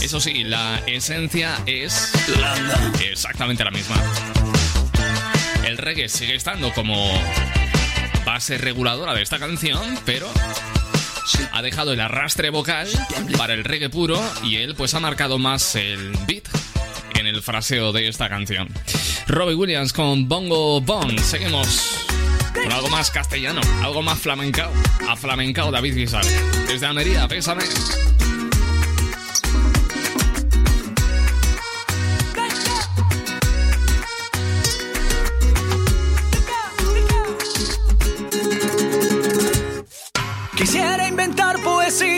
Eso 0.00 0.18
sí, 0.18 0.44
la 0.44 0.82
esencia 0.86 1.58
es 1.66 2.10
exactamente 3.10 3.64
la 3.64 3.70
misma. 3.70 3.96
El 5.74 5.78
reggae 5.78 6.08
sigue 6.08 6.36
estando 6.36 6.72
como 6.72 6.94
base 8.24 8.58
reguladora 8.58 9.12
de 9.12 9.22
esta 9.22 9.40
canción, 9.40 9.98
pero 10.04 10.30
ha 11.50 11.62
dejado 11.62 11.92
el 11.92 12.00
arrastre 12.00 12.50
vocal 12.50 12.86
para 13.36 13.54
el 13.54 13.64
reggae 13.64 13.90
puro 13.90 14.22
y 14.44 14.58
él 14.58 14.76
pues 14.76 14.94
ha 14.94 15.00
marcado 15.00 15.36
más 15.36 15.74
el 15.74 16.12
beat 16.28 16.44
en 17.16 17.26
el 17.26 17.42
fraseo 17.42 17.90
de 17.90 18.06
esta 18.06 18.28
canción. 18.28 18.68
Robbie 19.26 19.56
Williams 19.56 19.92
con 19.92 20.28
Bongo 20.28 20.80
Bong. 20.80 21.18
Seguimos 21.18 22.06
con 22.54 22.70
algo 22.70 22.88
más 22.88 23.10
castellano, 23.10 23.60
algo 23.82 24.00
más 24.00 24.20
flamencao. 24.20 24.72
A 25.08 25.16
flamencao 25.16 25.72
David 25.72 25.96
Guisar. 25.96 26.24
Desde 26.68 26.86
Almería, 26.86 27.26
pésame. 27.26 27.64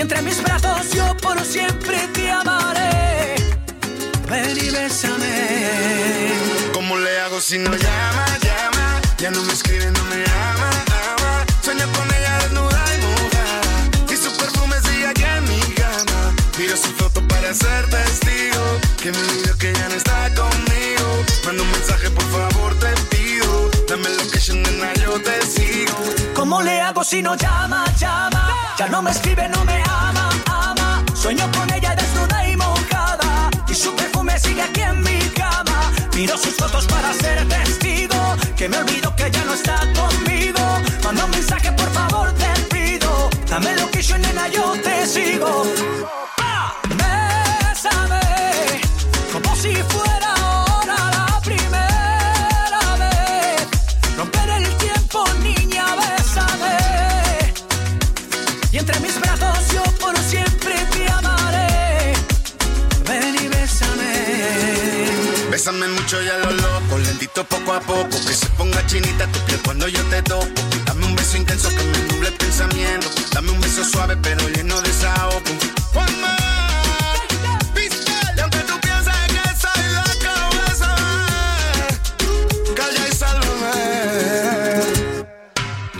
Y 0.00 0.02
entre 0.02 0.22
mis 0.22 0.42
brazos 0.42 0.92
yo 0.94 1.14
por 1.18 1.38
siempre 1.44 1.98
te 2.14 2.30
amaré. 2.30 3.34
Ven 4.30 4.56
y 4.56 4.70
bésame. 4.70 6.32
¿Cómo 6.72 6.96
le 6.96 7.20
hago 7.20 7.38
si 7.38 7.58
no 7.58 7.70
llama, 7.70 8.24
llama? 8.40 8.98
Ya 9.18 9.30
no 9.30 9.42
me 9.42 9.52
escribe, 9.52 9.90
no 9.90 10.02
me 10.04 10.24
ama, 10.24 10.70
ama. 11.04 11.44
Sueño 11.62 11.84
con 11.92 12.08
ella 12.16 12.38
desnuda 12.38 12.82
y 12.94 12.98
mojada. 13.04 14.10
Y 14.10 14.16
su 14.16 14.34
perfume 14.38 14.76
sigue 14.80 15.06
aquí 15.06 15.22
en 15.22 15.44
mi 15.44 15.60
cama. 15.74 16.34
Miro 16.56 16.78
su 16.78 16.88
foto 16.94 17.20
para 17.28 17.52
ser 17.52 17.90
testigo. 17.90 18.80
Que 19.02 19.12
me 19.12 19.18
olvido 19.18 19.58
que 19.58 19.70
ya 19.74 19.86
no 19.86 19.96
está 19.96 20.34
conmigo. 20.34 21.08
Manda 21.44 21.62
un 21.62 21.70
mensaje, 21.72 22.08
por 22.08 22.24
favor, 22.30 22.74
te 22.78 22.90
pido. 23.14 23.70
Dame 23.86 24.08
location, 24.08 24.62
nena, 24.62 24.94
yo 24.94 25.20
te 25.20 25.42
sigo. 25.42 25.98
¿Cómo 26.32 26.62
le 26.62 26.80
hago 26.80 27.04
si 27.04 27.20
no 27.20 27.34
llama, 27.34 27.84
llama? 27.98 28.39
No 28.88 29.02
me 29.02 29.10
escribe, 29.10 29.46
no 29.50 29.62
me 29.66 29.82
ama, 29.82 30.30
ama. 30.46 31.04
Sueño 31.14 31.44
con 31.52 31.70
ella 31.70 31.94
desnuda 31.94 32.48
y 32.48 32.56
mojada. 32.56 33.50
Y 33.68 33.74
su 33.74 33.94
perfume 33.94 34.38
sigue 34.38 34.62
aquí 34.62 34.80
en 34.80 35.02
mi 35.02 35.18
cama. 35.36 35.92
Miro 36.16 36.36
sus 36.38 36.56
fotos 36.56 36.86
para 36.86 37.12
ser 37.12 37.46
testigo. 37.46 38.36
Que 38.56 38.70
me 38.70 38.78
olvido 38.78 39.14
que 39.16 39.30
ya 39.30 39.44
no 39.44 39.52
está 39.52 39.80
conmigo. 39.92 40.60
Manda 41.04 41.24
un 41.26 41.30
mensaje, 41.30 41.70
por 41.72 41.90
favor, 41.90 42.32
te 42.32 42.60
pido. 42.74 43.28
Dame 43.50 43.76
location, 43.76 44.22
nena, 44.22 44.48
yo 44.48 44.72
te 44.82 45.06
sigo. 45.06 45.64
Poco 67.34 67.72
a 67.72 67.80
poco, 67.80 68.10
que 68.10 68.34
se 68.34 68.46
ponga 68.50 68.84
chinita 68.86 69.26
tu 69.28 69.38
piel 69.40 69.60
cuando 69.64 69.88
yo 69.88 70.02
te 70.04 70.22
toco. 70.22 70.46
Dame 70.84 71.06
un 71.06 71.16
beso 71.16 71.36
intenso 71.36 71.68
que 71.70 71.82
me 71.82 71.98
nuble 72.12 72.28
el 72.28 72.34
pensamiento, 72.34 73.08
dame 73.32 73.50
un 73.52 73.60
beso 73.60 73.84
suave 73.84 74.16
pero 74.16 74.48
lleno 74.48 74.80
de 74.80 74.88
desahogo. 74.88 75.40
Juanma, 75.92 76.36
pistola, 77.74 78.34
y 78.36 78.40
aunque 78.40 78.58
tú 78.58 78.80
pienses 78.80 79.14
que 79.28 79.42
soy 79.62 79.82
loco, 79.94 80.32
bésame, 80.66 81.86
calla 82.76 83.08
y 83.08 83.12
sálvame. 83.14 83.76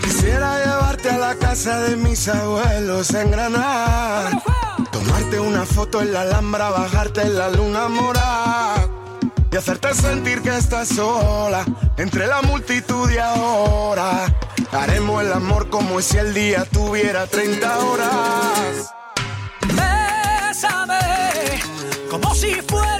Quisiera 0.01 0.65
llevarte 0.65 1.09
a 1.09 1.17
la 1.17 1.35
casa 1.35 1.79
de 1.81 1.95
mis 1.95 2.27
abuelos 2.27 3.13
en 3.13 3.31
Granada. 3.31 4.31
Tomarte 4.91 5.39
una 5.39 5.65
foto 5.65 6.01
en 6.01 6.13
la 6.13 6.21
Alhambra, 6.21 6.69
bajarte 6.69 7.21
en 7.21 7.37
la 7.37 7.49
luna 7.49 7.87
morada. 7.87 8.90
Y 9.51 9.57
hacerte 9.57 9.93
sentir 9.93 10.41
que 10.41 10.55
estás 10.55 10.87
sola 10.87 11.65
entre 11.97 12.25
la 12.25 12.41
multitud 12.41 13.11
y 13.11 13.17
ahora. 13.17 14.33
Haremos 14.71 15.21
el 15.23 15.33
amor 15.33 15.69
como 15.69 16.01
si 16.01 16.17
el 16.17 16.33
día 16.33 16.63
tuviera 16.71 17.27
30 17.27 17.79
horas. 17.79 18.93
Bésame 19.67 20.99
como 22.09 22.33
si 22.33 22.53
fuera 22.61 22.90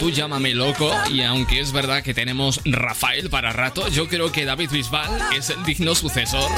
tú 0.00 0.10
llámame 0.10 0.54
loco 0.54 0.90
y 1.10 1.20
aunque 1.22 1.60
es 1.60 1.72
verdad 1.72 2.02
que 2.02 2.14
tenemos 2.14 2.60
Rafael 2.64 3.28
para 3.28 3.52
rato, 3.52 3.86
yo 3.88 4.08
creo 4.08 4.32
que 4.32 4.46
David 4.46 4.70
Bisbal 4.70 5.10
es 5.36 5.50
el 5.50 5.62
digno 5.62 5.94
sucesor 5.94 6.50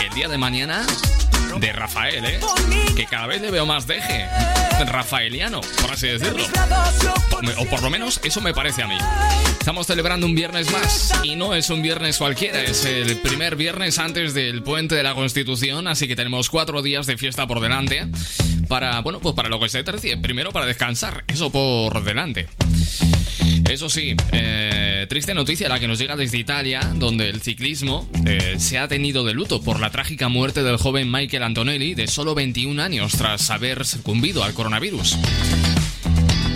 el 0.00 0.14
día 0.14 0.28
de 0.28 0.38
mañana 0.38 0.86
de 1.58 1.72
Rafael, 1.72 2.24
¿eh? 2.24 2.40
Que 2.94 3.06
cada 3.06 3.26
vez 3.26 3.42
le 3.42 3.50
veo 3.50 3.66
más 3.66 3.88
deje. 3.88 4.28
Rafaeliano, 4.82 5.60
por 5.80 5.92
así 5.92 6.08
decirlo. 6.08 6.44
O 7.58 7.64
por 7.66 7.82
lo 7.82 7.90
menos 7.90 8.20
eso 8.24 8.40
me 8.40 8.52
parece 8.52 8.82
a 8.82 8.88
mí. 8.88 8.96
Estamos 9.58 9.86
celebrando 9.86 10.26
un 10.26 10.34
viernes 10.34 10.70
más 10.72 11.12
y 11.22 11.36
no 11.36 11.54
es 11.54 11.70
un 11.70 11.82
viernes 11.82 12.18
cualquiera, 12.18 12.60
es 12.62 12.84
el 12.84 13.16
primer 13.18 13.56
viernes 13.56 13.98
antes 13.98 14.34
del 14.34 14.62
puente 14.62 14.94
de 14.94 15.02
la 15.02 15.14
Constitución, 15.14 15.86
así 15.86 16.08
que 16.08 16.16
tenemos 16.16 16.50
cuatro 16.50 16.82
días 16.82 17.06
de 17.06 17.16
fiesta 17.16 17.46
por 17.46 17.60
delante 17.60 18.06
para, 18.68 19.00
bueno, 19.00 19.20
pues 19.20 19.34
para 19.34 19.48
lo 19.48 19.60
que 19.60 19.68
se 19.68 19.82
tercie. 19.84 20.16
Primero 20.16 20.52
para 20.52 20.66
descansar, 20.66 21.24
eso 21.28 21.50
por 21.50 22.02
delante. 22.04 22.48
Eso 23.68 23.88
sí, 23.88 24.14
eh, 24.32 25.06
triste 25.08 25.34
noticia 25.34 25.68
la 25.68 25.80
que 25.80 25.88
nos 25.88 25.98
llega 25.98 26.16
desde 26.16 26.38
Italia, 26.38 26.80
donde 26.94 27.28
el 27.28 27.40
ciclismo 27.40 28.08
eh, 28.26 28.56
se 28.58 28.78
ha 28.78 28.88
tenido 28.88 29.24
de 29.24 29.34
luto 29.34 29.62
por 29.62 29.80
la 29.80 29.90
trágica 29.90 30.28
muerte 30.28 30.62
del 30.62 30.76
joven 30.76 31.10
Michael 31.10 31.42
Antonelli 31.42 31.94
de 31.94 32.06
solo 32.06 32.34
21 32.34 32.80
años 32.80 33.12
tras 33.12 33.50
haber 33.50 33.84
sucumbido 33.84 34.44
al 34.44 34.54
coronavirus. 34.54 35.18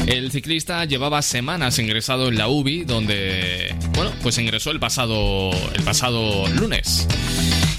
El 0.06 0.30
ciclista 0.30 0.84
llevaba 0.86 1.20
semanas 1.20 1.78
ingresado 1.78 2.28
en 2.28 2.38
la 2.38 2.48
UBI, 2.48 2.84
donde, 2.84 3.74
bueno, 3.92 4.10
pues 4.22 4.38
ingresó 4.38 4.70
el 4.70 4.80
pasado, 4.80 5.50
el 5.74 5.82
pasado 5.82 6.46
lunes. 6.48 7.06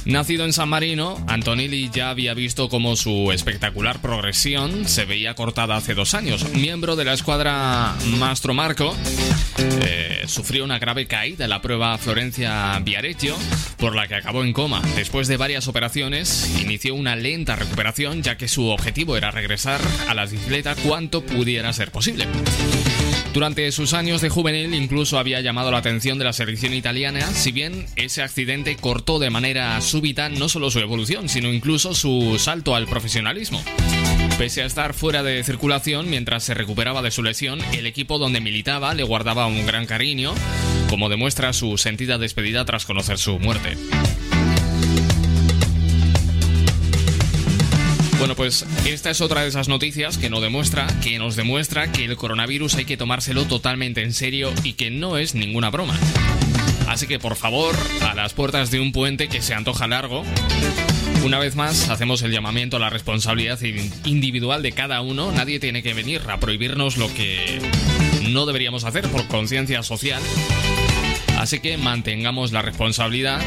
Nacido 0.05 0.45
en 0.45 0.53
San 0.53 0.69
Marino, 0.69 1.23
Antonelli 1.27 1.89
ya 1.93 2.09
había 2.09 2.33
visto 2.33 2.69
cómo 2.69 2.95
su 2.95 3.31
espectacular 3.31 4.01
progresión 4.01 4.87
se 4.87 5.05
veía 5.05 5.35
cortada 5.35 5.75
hace 5.75 5.93
dos 5.93 6.13
años. 6.13 6.49
Miembro 6.53 6.95
de 6.95 7.05
la 7.05 7.13
escuadra 7.13 7.95
Mastro 8.17 8.53
Marco, 8.53 8.95
eh, 9.85 10.23
sufrió 10.25 10.63
una 10.63 10.79
grave 10.79 11.05
caída 11.05 11.43
en 11.43 11.49
la 11.49 11.61
prueba 11.61 11.97
Florencia 11.97 12.79
Viareggio, 12.79 13.35
por 13.77 13.95
la 13.95 14.07
que 14.07 14.15
acabó 14.15 14.43
en 14.43 14.53
coma. 14.53 14.81
Después 14.95 15.27
de 15.27 15.37
varias 15.37 15.67
operaciones, 15.67 16.49
inició 16.59 16.95
una 16.95 17.15
lenta 17.15 17.55
recuperación, 17.55 18.23
ya 18.23 18.37
que 18.37 18.47
su 18.47 18.67
objetivo 18.67 19.17
era 19.17 19.31
regresar 19.31 19.81
a 20.07 20.13
la 20.13 20.25
bicicleta 20.25 20.75
cuanto 20.75 21.23
pudiera 21.25 21.71
ser 21.73 21.91
posible. 21.91 22.25
Durante 23.33 23.71
sus 23.71 23.93
años 23.93 24.21
de 24.21 24.29
juvenil 24.29 24.73
incluso 24.73 25.19
había 25.19 25.39
llamado 25.39 25.69
la 25.69 25.77
atención 25.77 26.17
de 26.17 26.25
la 26.25 26.33
selección 26.33 26.73
italiana, 26.73 27.21
si 27.21 27.51
bien 27.51 27.85
ese 27.95 28.23
accidente 28.23 28.75
cortó 28.75 29.19
de 29.19 29.29
manera 29.29 29.79
súbita 29.89 30.29
no 30.29 30.47
solo 30.47 30.71
su 30.71 30.79
evolución, 30.79 31.27
sino 31.27 31.51
incluso 31.51 31.93
su 31.93 32.37
salto 32.39 32.75
al 32.75 32.87
profesionalismo. 32.87 33.61
Pese 34.37 34.61
a 34.61 34.65
estar 34.65 34.93
fuera 34.93 35.23
de 35.23 35.43
circulación 35.43 36.09
mientras 36.09 36.43
se 36.43 36.53
recuperaba 36.53 37.01
de 37.01 37.11
su 37.11 37.23
lesión, 37.23 37.59
el 37.73 37.85
equipo 37.85 38.19
donde 38.19 38.39
militaba 38.39 38.93
le 38.93 39.03
guardaba 39.03 39.47
un 39.47 39.65
gran 39.65 39.85
cariño, 39.85 40.33
como 40.89 41.09
demuestra 41.09 41.51
su 41.51 41.77
sentida 41.77 42.17
despedida 42.17 42.63
tras 42.63 42.85
conocer 42.85 43.17
su 43.17 43.37
muerte. 43.39 43.75
Bueno, 48.19 48.35
pues 48.35 48.65
esta 48.85 49.09
es 49.09 49.21
otra 49.21 49.41
de 49.41 49.47
esas 49.47 49.69
noticias 49.69 50.17
que 50.17 50.29
nos 50.29 50.41
demuestra, 50.41 50.87
que 51.01 51.17
nos 51.19 51.35
demuestra 51.35 51.91
que 51.91 52.03
el 52.03 52.17
coronavirus 52.17 52.75
hay 52.75 52.85
que 52.85 52.97
tomárselo 52.97 53.45
totalmente 53.45 54.03
en 54.03 54.13
serio 54.13 54.51
y 54.63 54.73
que 54.73 54.91
no 54.91 55.17
es 55.17 55.35
ninguna 55.35 55.69
broma. 55.69 55.97
Así 56.89 57.05
que 57.05 57.19
por 57.19 57.35
favor, 57.35 57.75
a 58.01 58.15
las 58.15 58.33
puertas 58.33 58.71
de 58.71 58.79
un 58.79 58.91
puente 58.91 59.29
que 59.29 59.43
se 59.43 59.53
antoja 59.53 59.87
largo, 59.87 60.23
una 61.23 61.37
vez 61.37 61.55
más 61.55 61.87
hacemos 61.89 62.23
el 62.23 62.31
llamamiento 62.31 62.77
a 62.77 62.79
la 62.79 62.89
responsabilidad 62.89 63.59
individual 64.05 64.63
de 64.63 64.71
cada 64.71 64.99
uno. 65.01 65.31
Nadie 65.31 65.59
tiene 65.59 65.83
que 65.83 65.93
venir 65.93 66.23
a 66.27 66.39
prohibirnos 66.39 66.97
lo 66.97 67.13
que 67.13 67.61
no 68.29 68.47
deberíamos 68.47 68.85
hacer 68.85 69.07
por 69.09 69.27
conciencia 69.27 69.83
social. 69.83 70.21
Así 71.37 71.59
que 71.59 71.77
mantengamos 71.77 72.51
la 72.51 72.63
responsabilidad 72.63 73.39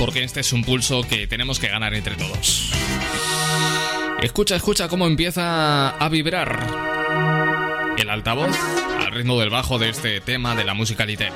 porque 0.00 0.24
este 0.24 0.40
es 0.40 0.52
un 0.52 0.64
pulso 0.64 1.06
que 1.08 1.28
tenemos 1.28 1.60
que 1.60 1.68
ganar 1.68 1.94
entre 1.94 2.16
todos. 2.16 2.72
Escucha, 4.20 4.56
escucha 4.56 4.88
cómo 4.88 5.06
empieza 5.06 5.90
a 5.90 6.08
vibrar 6.08 6.66
el 7.98 8.10
altavoz 8.10 8.56
al 8.98 9.12
ritmo 9.12 9.38
del 9.38 9.50
bajo 9.50 9.78
de 9.78 9.90
este 9.90 10.20
tema 10.20 10.56
de 10.56 10.64
la 10.64 10.74
musicalité. 10.74 11.28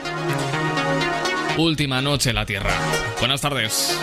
Última 1.59 2.03
noche 2.03 2.31
en 2.31 2.37
la 2.37 2.45
Tierra. 2.45 2.71
Buenas 3.19 3.41
tardes. 3.41 3.99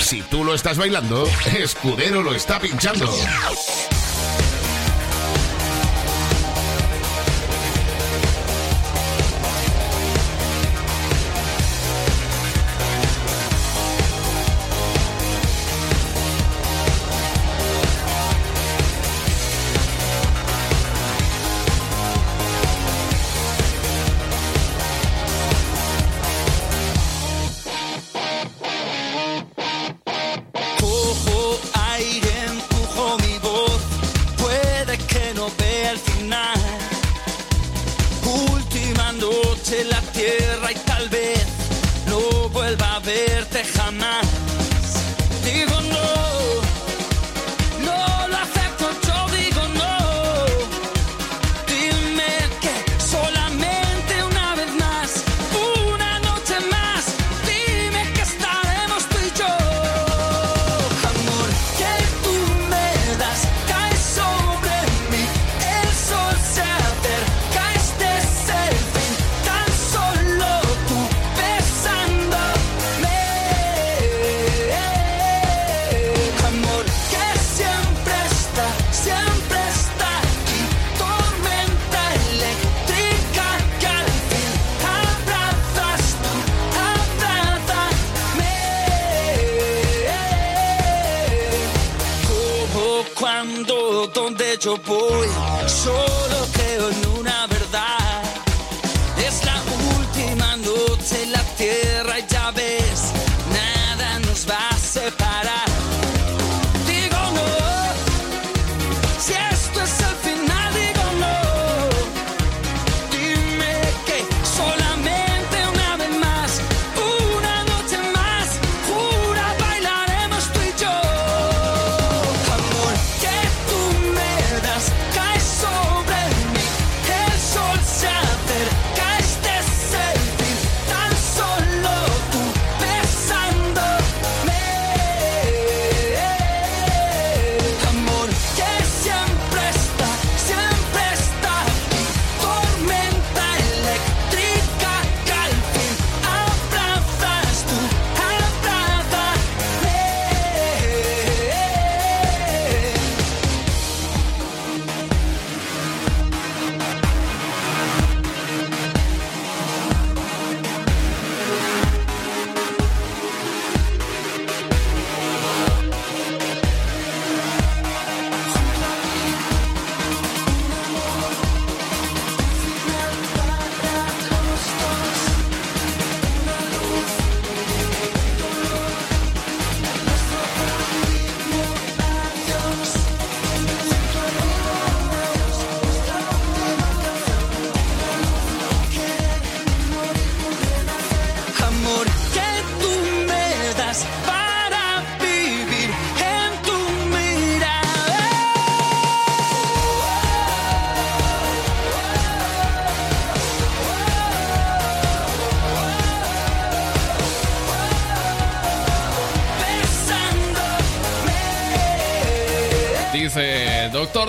Si 0.00 0.22
tú 0.22 0.44
lo 0.44 0.54
estás 0.54 0.78
bailando, 0.78 1.26
Escudero 1.58 2.22
lo 2.22 2.34
está 2.34 2.60
pinchando. 2.60 3.12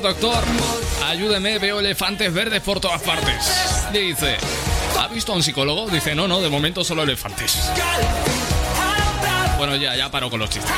Doctor, 0.04 0.44
ayúdeme, 1.08 1.58
veo 1.60 1.80
elefantes 1.80 2.32
verdes 2.32 2.62
por 2.62 2.82
todas 2.82 3.02
partes. 3.02 3.88
Dice, 3.94 4.36
¿ha 5.00 5.08
visto 5.08 5.32
a 5.32 5.36
un 5.36 5.42
psicólogo? 5.42 5.90
Dice, 5.90 6.14
no, 6.14 6.28
no, 6.28 6.42
de 6.42 6.50
momento 6.50 6.84
solo 6.84 7.04
elefantes. 7.04 7.58
Bueno, 9.58 9.78
ya, 9.78 9.96
ya 9.96 10.12
paro 10.12 10.30
con 10.30 10.42
los 10.42 10.50
chistes. 10.50 10.72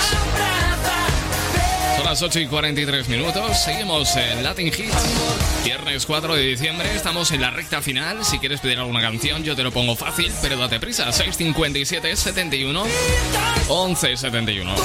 Son 1.95 2.05
las 2.05 2.21
8 2.21 2.39
y 2.39 2.47
43 2.47 3.09
minutos. 3.09 3.57
Seguimos 3.57 4.15
en 4.15 4.43
Latin 4.43 4.67
Hits. 4.67 5.63
Viernes 5.63 6.05
4 6.05 6.35
de 6.35 6.43
diciembre. 6.43 6.95
Estamos 6.95 7.31
en 7.31 7.41
la 7.41 7.49
recta 7.49 7.81
final. 7.81 8.23
Si 8.23 8.37
quieres 8.37 8.59
pedir 8.59 8.77
alguna 8.77 9.01
canción, 9.01 9.43
yo 9.43 9.55
te 9.55 9.63
lo 9.63 9.71
pongo 9.71 9.95
fácil, 9.95 10.31
pero 10.39 10.55
date 10.57 10.79
prisa. 10.79 11.11
657 11.11 12.15
71 12.15 12.83
11 13.69 14.17
71. 14.17 14.75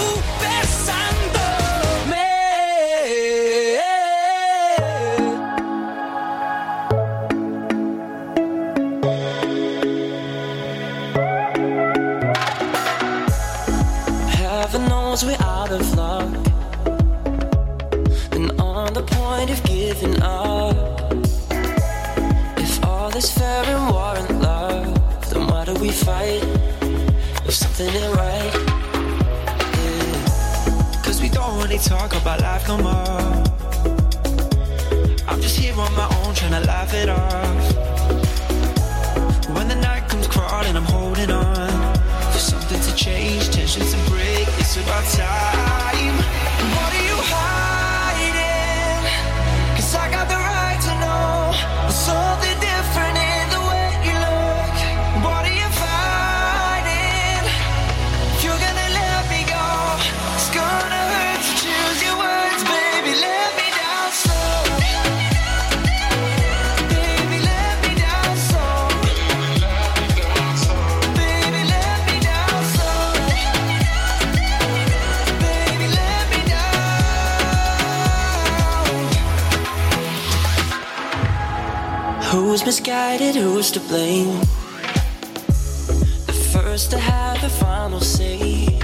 Something 27.50 27.88
ain't 27.88 28.14
right? 28.14 28.54
Yeah. 29.76 31.02
Cause 31.02 31.20
we 31.20 31.28
don't 31.28 31.60
really 31.62 31.78
talk 31.78 32.12
about 32.14 32.40
life 32.40 32.68
no 32.68 32.78
more. 32.78 33.44
I'm 35.26 35.40
just 35.40 35.58
here 35.58 35.74
on 35.74 35.92
my 35.94 36.08
own 36.22 36.34
trying 36.34 36.52
to 36.52 36.66
laugh 36.66 36.94
it 36.94 37.08
off. 37.08 37.76
When 39.56 39.66
the 39.68 39.76
night 39.76 40.08
comes 40.08 40.28
crawling, 40.28 40.76
I'm 40.76 40.84
holding 40.84 41.30
on 41.30 41.94
for 42.32 42.38
something 42.38 42.80
to 42.80 42.94
change, 42.94 43.50
tensions 43.50 43.94
to 43.94 44.10
break. 44.10 44.46
It's 44.58 44.76
about 44.76 45.04
time. 45.06 45.69
Who's 82.60 82.66
misguided? 82.66 83.36
Who's 83.36 83.70
to 83.70 83.80
blame? 83.80 84.38
The 86.26 86.50
first 86.52 86.90
to 86.90 86.98
have 86.98 87.40
the 87.40 87.48
final 87.48 88.00
say. 88.00 88.78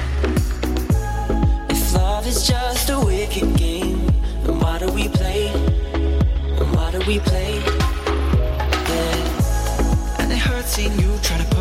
If 1.69 1.93
love 1.93 2.27
is 2.27 2.47
just 2.47 2.89
a 2.89 2.99
wicked 2.99 3.55
game, 3.59 4.07
then 4.45 4.61
why 4.61 4.79
do 4.79 4.91
we 4.93 5.09
play? 5.09 5.49
And 5.49 6.75
why 6.75 6.91
do 6.91 7.01
we 7.07 7.19
play? 7.19 7.57
Yeah. 8.89 10.21
And 10.21 10.33
it 10.33 10.39
hurts 10.39 10.71
seeing 10.71 10.99
you 10.99 11.15
try 11.23 11.37
to 11.37 11.56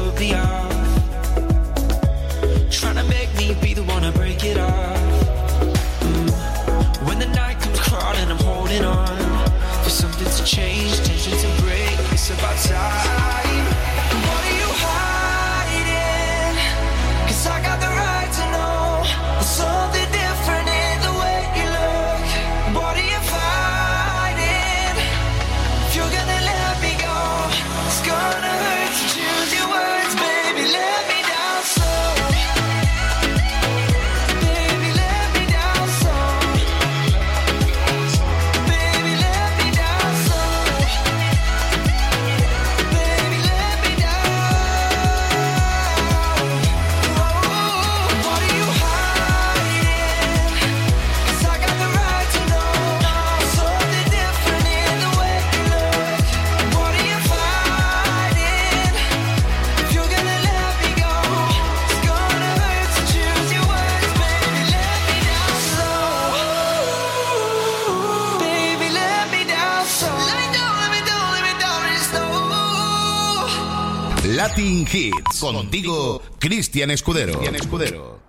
Contigo, 75.53 76.21
Cristian 76.39 76.89
Escudero. 76.89 77.33
Cristian 77.33 77.55
Escudero. 77.55 78.19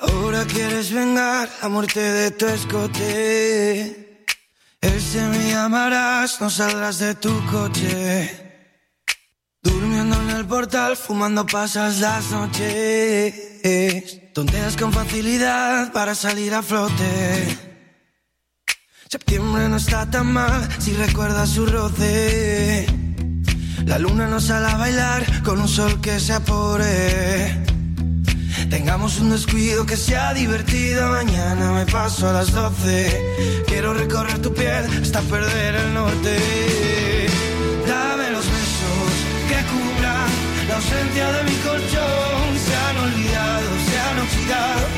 Ahora 0.00 0.44
quieres 0.44 0.92
vengar 0.92 1.48
la 1.62 1.68
muerte 1.70 2.00
de 2.00 2.30
tu 2.32 2.46
escote. 2.46 4.26
Ese 4.80 5.22
me 5.28 5.50
llamarás, 5.50 6.38
no 6.40 6.50
saldrás 6.50 6.98
de 6.98 7.14
tu 7.14 7.32
coche. 7.46 8.64
Durmiendo 9.62 10.20
en 10.20 10.30
el 10.30 10.46
portal, 10.46 10.96
fumando 10.96 11.46
pasas 11.46 12.00
las 12.00 12.30
noches. 12.30 14.20
Tonteas 14.34 14.76
con 14.76 14.92
facilidad 14.92 15.90
para 15.92 16.14
salir 16.14 16.52
a 16.52 16.62
flote. 16.62 17.67
Septiembre 19.10 19.70
no 19.70 19.78
está 19.78 20.04
tan 20.10 20.34
mal 20.34 20.68
si 20.78 20.92
recuerdas 20.92 21.48
su 21.48 21.64
roce. 21.64 22.84
La 23.86 23.98
luna 23.98 24.26
nos 24.26 24.44
sale 24.44 24.66
a 24.66 24.76
bailar 24.76 25.42
con 25.42 25.62
un 25.62 25.68
sol 25.68 25.98
que 26.02 26.20
se 26.20 26.34
apore. 26.34 27.64
Tengamos 28.68 29.18
un 29.18 29.30
descuido 29.30 29.86
que 29.86 29.96
sea 29.96 30.34
divertido. 30.34 31.08
Mañana 31.08 31.72
me 31.72 31.86
paso 31.86 32.28
a 32.28 32.34
las 32.34 32.52
12. 32.52 33.64
Quiero 33.66 33.94
recorrer 33.94 34.42
tu 34.42 34.52
piel 34.52 34.84
hasta 35.00 35.22
perder 35.22 35.76
el 35.76 35.94
norte. 35.94 36.36
Dame 37.86 38.30
los 38.30 38.44
besos 38.44 39.10
que 39.48 39.58
cubran 39.72 40.28
la 40.68 40.76
ausencia 40.76 41.32
de 41.32 41.44
mi 41.44 41.56
colchón. 41.66 42.58
Se 42.66 42.76
han 42.76 42.96
olvidado, 42.98 43.68
se 43.88 44.00
han 44.00 44.18
oxidado 44.18 44.97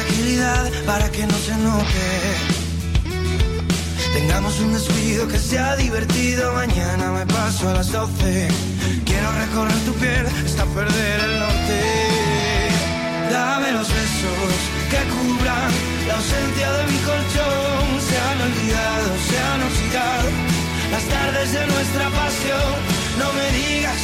fragilidad 0.00 0.70
para 0.86 1.10
que 1.10 1.26
no 1.26 1.34
se 1.34 1.56
note. 1.56 2.06
Tengamos 4.14 4.58
un 4.60 4.72
descuido 4.72 5.28
que 5.28 5.38
sea 5.38 5.76
divertido. 5.76 6.52
Mañana 6.54 7.10
me 7.12 7.26
paso 7.26 7.68
a 7.68 7.74
las 7.74 7.92
12. 7.92 8.48
Quiero 9.04 9.28
recorrer 9.32 9.78
tu 9.84 9.92
piel 9.94 10.26
hasta 10.46 10.64
perder 10.66 11.20
el 11.28 11.38
norte. 11.38 11.80
Dame 13.30 13.72
los 13.72 13.88
besos 13.88 14.54
que 14.90 15.00
cubran 15.14 15.70
la 16.08 16.14
ausencia 16.14 16.72
de 16.76 16.82
mi 16.92 16.98
colchón. 17.08 17.86
Se 18.08 18.16
han 18.26 18.38
olvidado, 18.48 19.08
se 19.28 19.36
han 19.48 19.60
oxidado 19.68 20.28
las 20.90 21.04
tardes 21.14 21.52
de 21.52 21.66
nuestra 21.66 22.06
pasión. 22.20 22.72
No 23.18 23.28
me 23.38 23.46
digas 23.60 24.00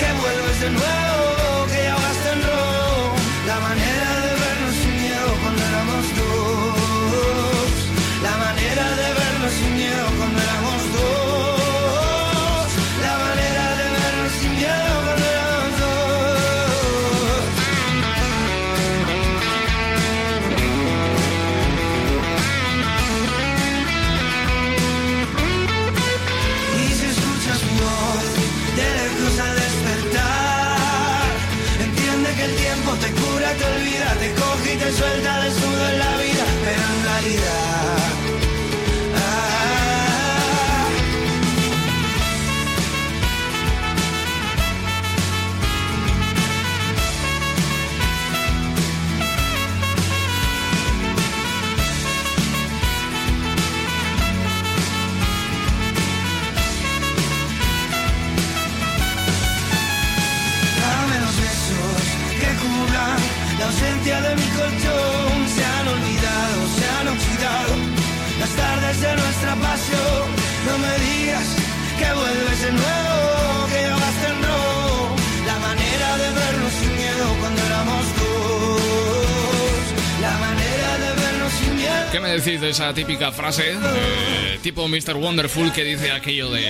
que 0.00 0.08
vuelves 0.22 0.60
de 0.60 0.70
nuevo, 0.70 1.66
que 1.70 1.80
ya 1.88 1.94
vas 2.04 2.20
en 2.32 2.38
rojo. 2.48 3.14
La 3.46 3.58
manera 3.60 4.17
suelta 34.92 35.37
¿Qué 82.18 82.22
me 82.22 82.30
decís 82.30 82.60
de 82.60 82.70
esa 82.70 82.92
típica 82.92 83.30
frase? 83.30 83.74
eh, 83.74 84.58
tipo 84.60 84.88
Mr. 84.88 85.14
Wonderful 85.14 85.72
que 85.72 85.84
dice 85.84 86.10
aquello 86.10 86.50
de... 86.50 86.66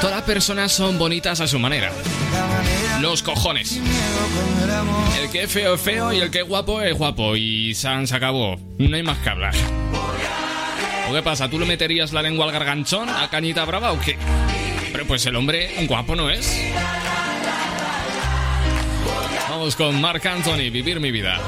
Todas 0.00 0.16
las 0.16 0.24
personas 0.24 0.72
son 0.72 0.98
bonitas 0.98 1.40
a 1.40 1.46
su 1.46 1.60
manera. 1.60 1.92
Los 3.00 3.22
cojones. 3.22 3.80
El 5.22 5.30
que 5.30 5.44
es 5.44 5.52
feo 5.52 5.74
es 5.74 5.80
feo 5.80 6.12
y 6.12 6.18
el 6.18 6.32
que 6.32 6.40
es 6.40 6.48
guapo 6.48 6.82
es 6.82 6.98
guapo. 6.98 7.36
Y 7.36 7.76
San 7.76 8.08
se 8.08 8.16
acabó. 8.16 8.58
No 8.78 8.96
hay 8.96 9.04
más 9.04 9.18
que 9.18 9.28
hablar. 9.30 9.54
¿O 11.08 11.14
qué 11.14 11.22
pasa? 11.22 11.48
¿Tú 11.48 11.60
le 11.60 11.66
meterías 11.66 12.12
la 12.12 12.22
lengua 12.22 12.46
al 12.46 12.50
garganchón 12.50 13.08
a 13.08 13.30
Cañita 13.30 13.64
Brava 13.66 13.92
o 13.92 14.00
qué? 14.00 14.18
Pero 14.90 15.06
pues 15.06 15.24
el 15.26 15.36
hombre 15.36 15.76
un 15.78 15.86
guapo 15.86 16.16
no 16.16 16.28
es. 16.28 16.60
Vamos 19.48 19.76
con 19.76 20.00
Mark 20.00 20.26
Anthony, 20.26 20.70
Vivir 20.72 20.98
mi 20.98 21.12
vida. 21.12 21.38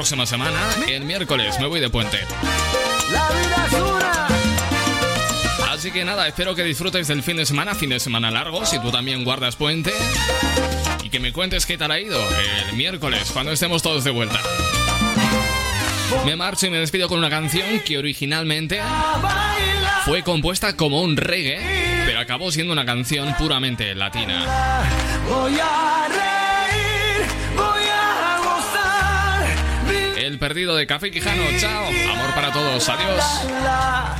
Próxima 0.00 0.24
semana. 0.24 0.58
El 0.88 1.04
miércoles 1.04 1.60
me 1.60 1.66
voy 1.66 1.78
de 1.78 1.90
puente. 1.90 2.16
Así 5.68 5.90
que 5.90 6.06
nada, 6.06 6.26
espero 6.26 6.54
que 6.54 6.64
disfrutes 6.64 7.06
del 7.06 7.22
fin 7.22 7.36
de 7.36 7.44
semana, 7.44 7.74
fin 7.74 7.90
de 7.90 8.00
semana 8.00 8.30
largo, 8.30 8.64
si 8.64 8.78
tú 8.80 8.90
también 8.90 9.24
guardas 9.24 9.56
puente. 9.56 9.92
Y 11.04 11.10
que 11.10 11.20
me 11.20 11.34
cuentes 11.34 11.66
qué 11.66 11.76
tal 11.76 11.90
ha 11.90 12.00
ido 12.00 12.18
el 12.66 12.76
miércoles, 12.78 13.28
cuando 13.30 13.52
estemos 13.52 13.82
todos 13.82 14.02
de 14.02 14.10
vuelta. 14.10 14.40
Me 16.24 16.34
marcho 16.34 16.66
y 16.66 16.70
me 16.70 16.78
despido 16.78 17.06
con 17.06 17.18
una 17.18 17.28
canción 17.28 17.80
que 17.80 17.98
originalmente 17.98 18.80
fue 20.06 20.22
compuesta 20.22 20.76
como 20.76 21.02
un 21.02 21.18
reggae, 21.18 21.60
pero 22.06 22.20
acabó 22.20 22.50
siendo 22.50 22.72
una 22.72 22.86
canción 22.86 23.34
puramente 23.34 23.94
latina. 23.94 24.46
Perdido 30.40 30.74
de 30.74 30.86
Café 30.86 31.10
Quijano, 31.10 31.42
chao, 31.58 31.86
amor 31.86 32.34
para 32.34 32.50
todos, 32.50 32.88
adiós. 32.88 34.19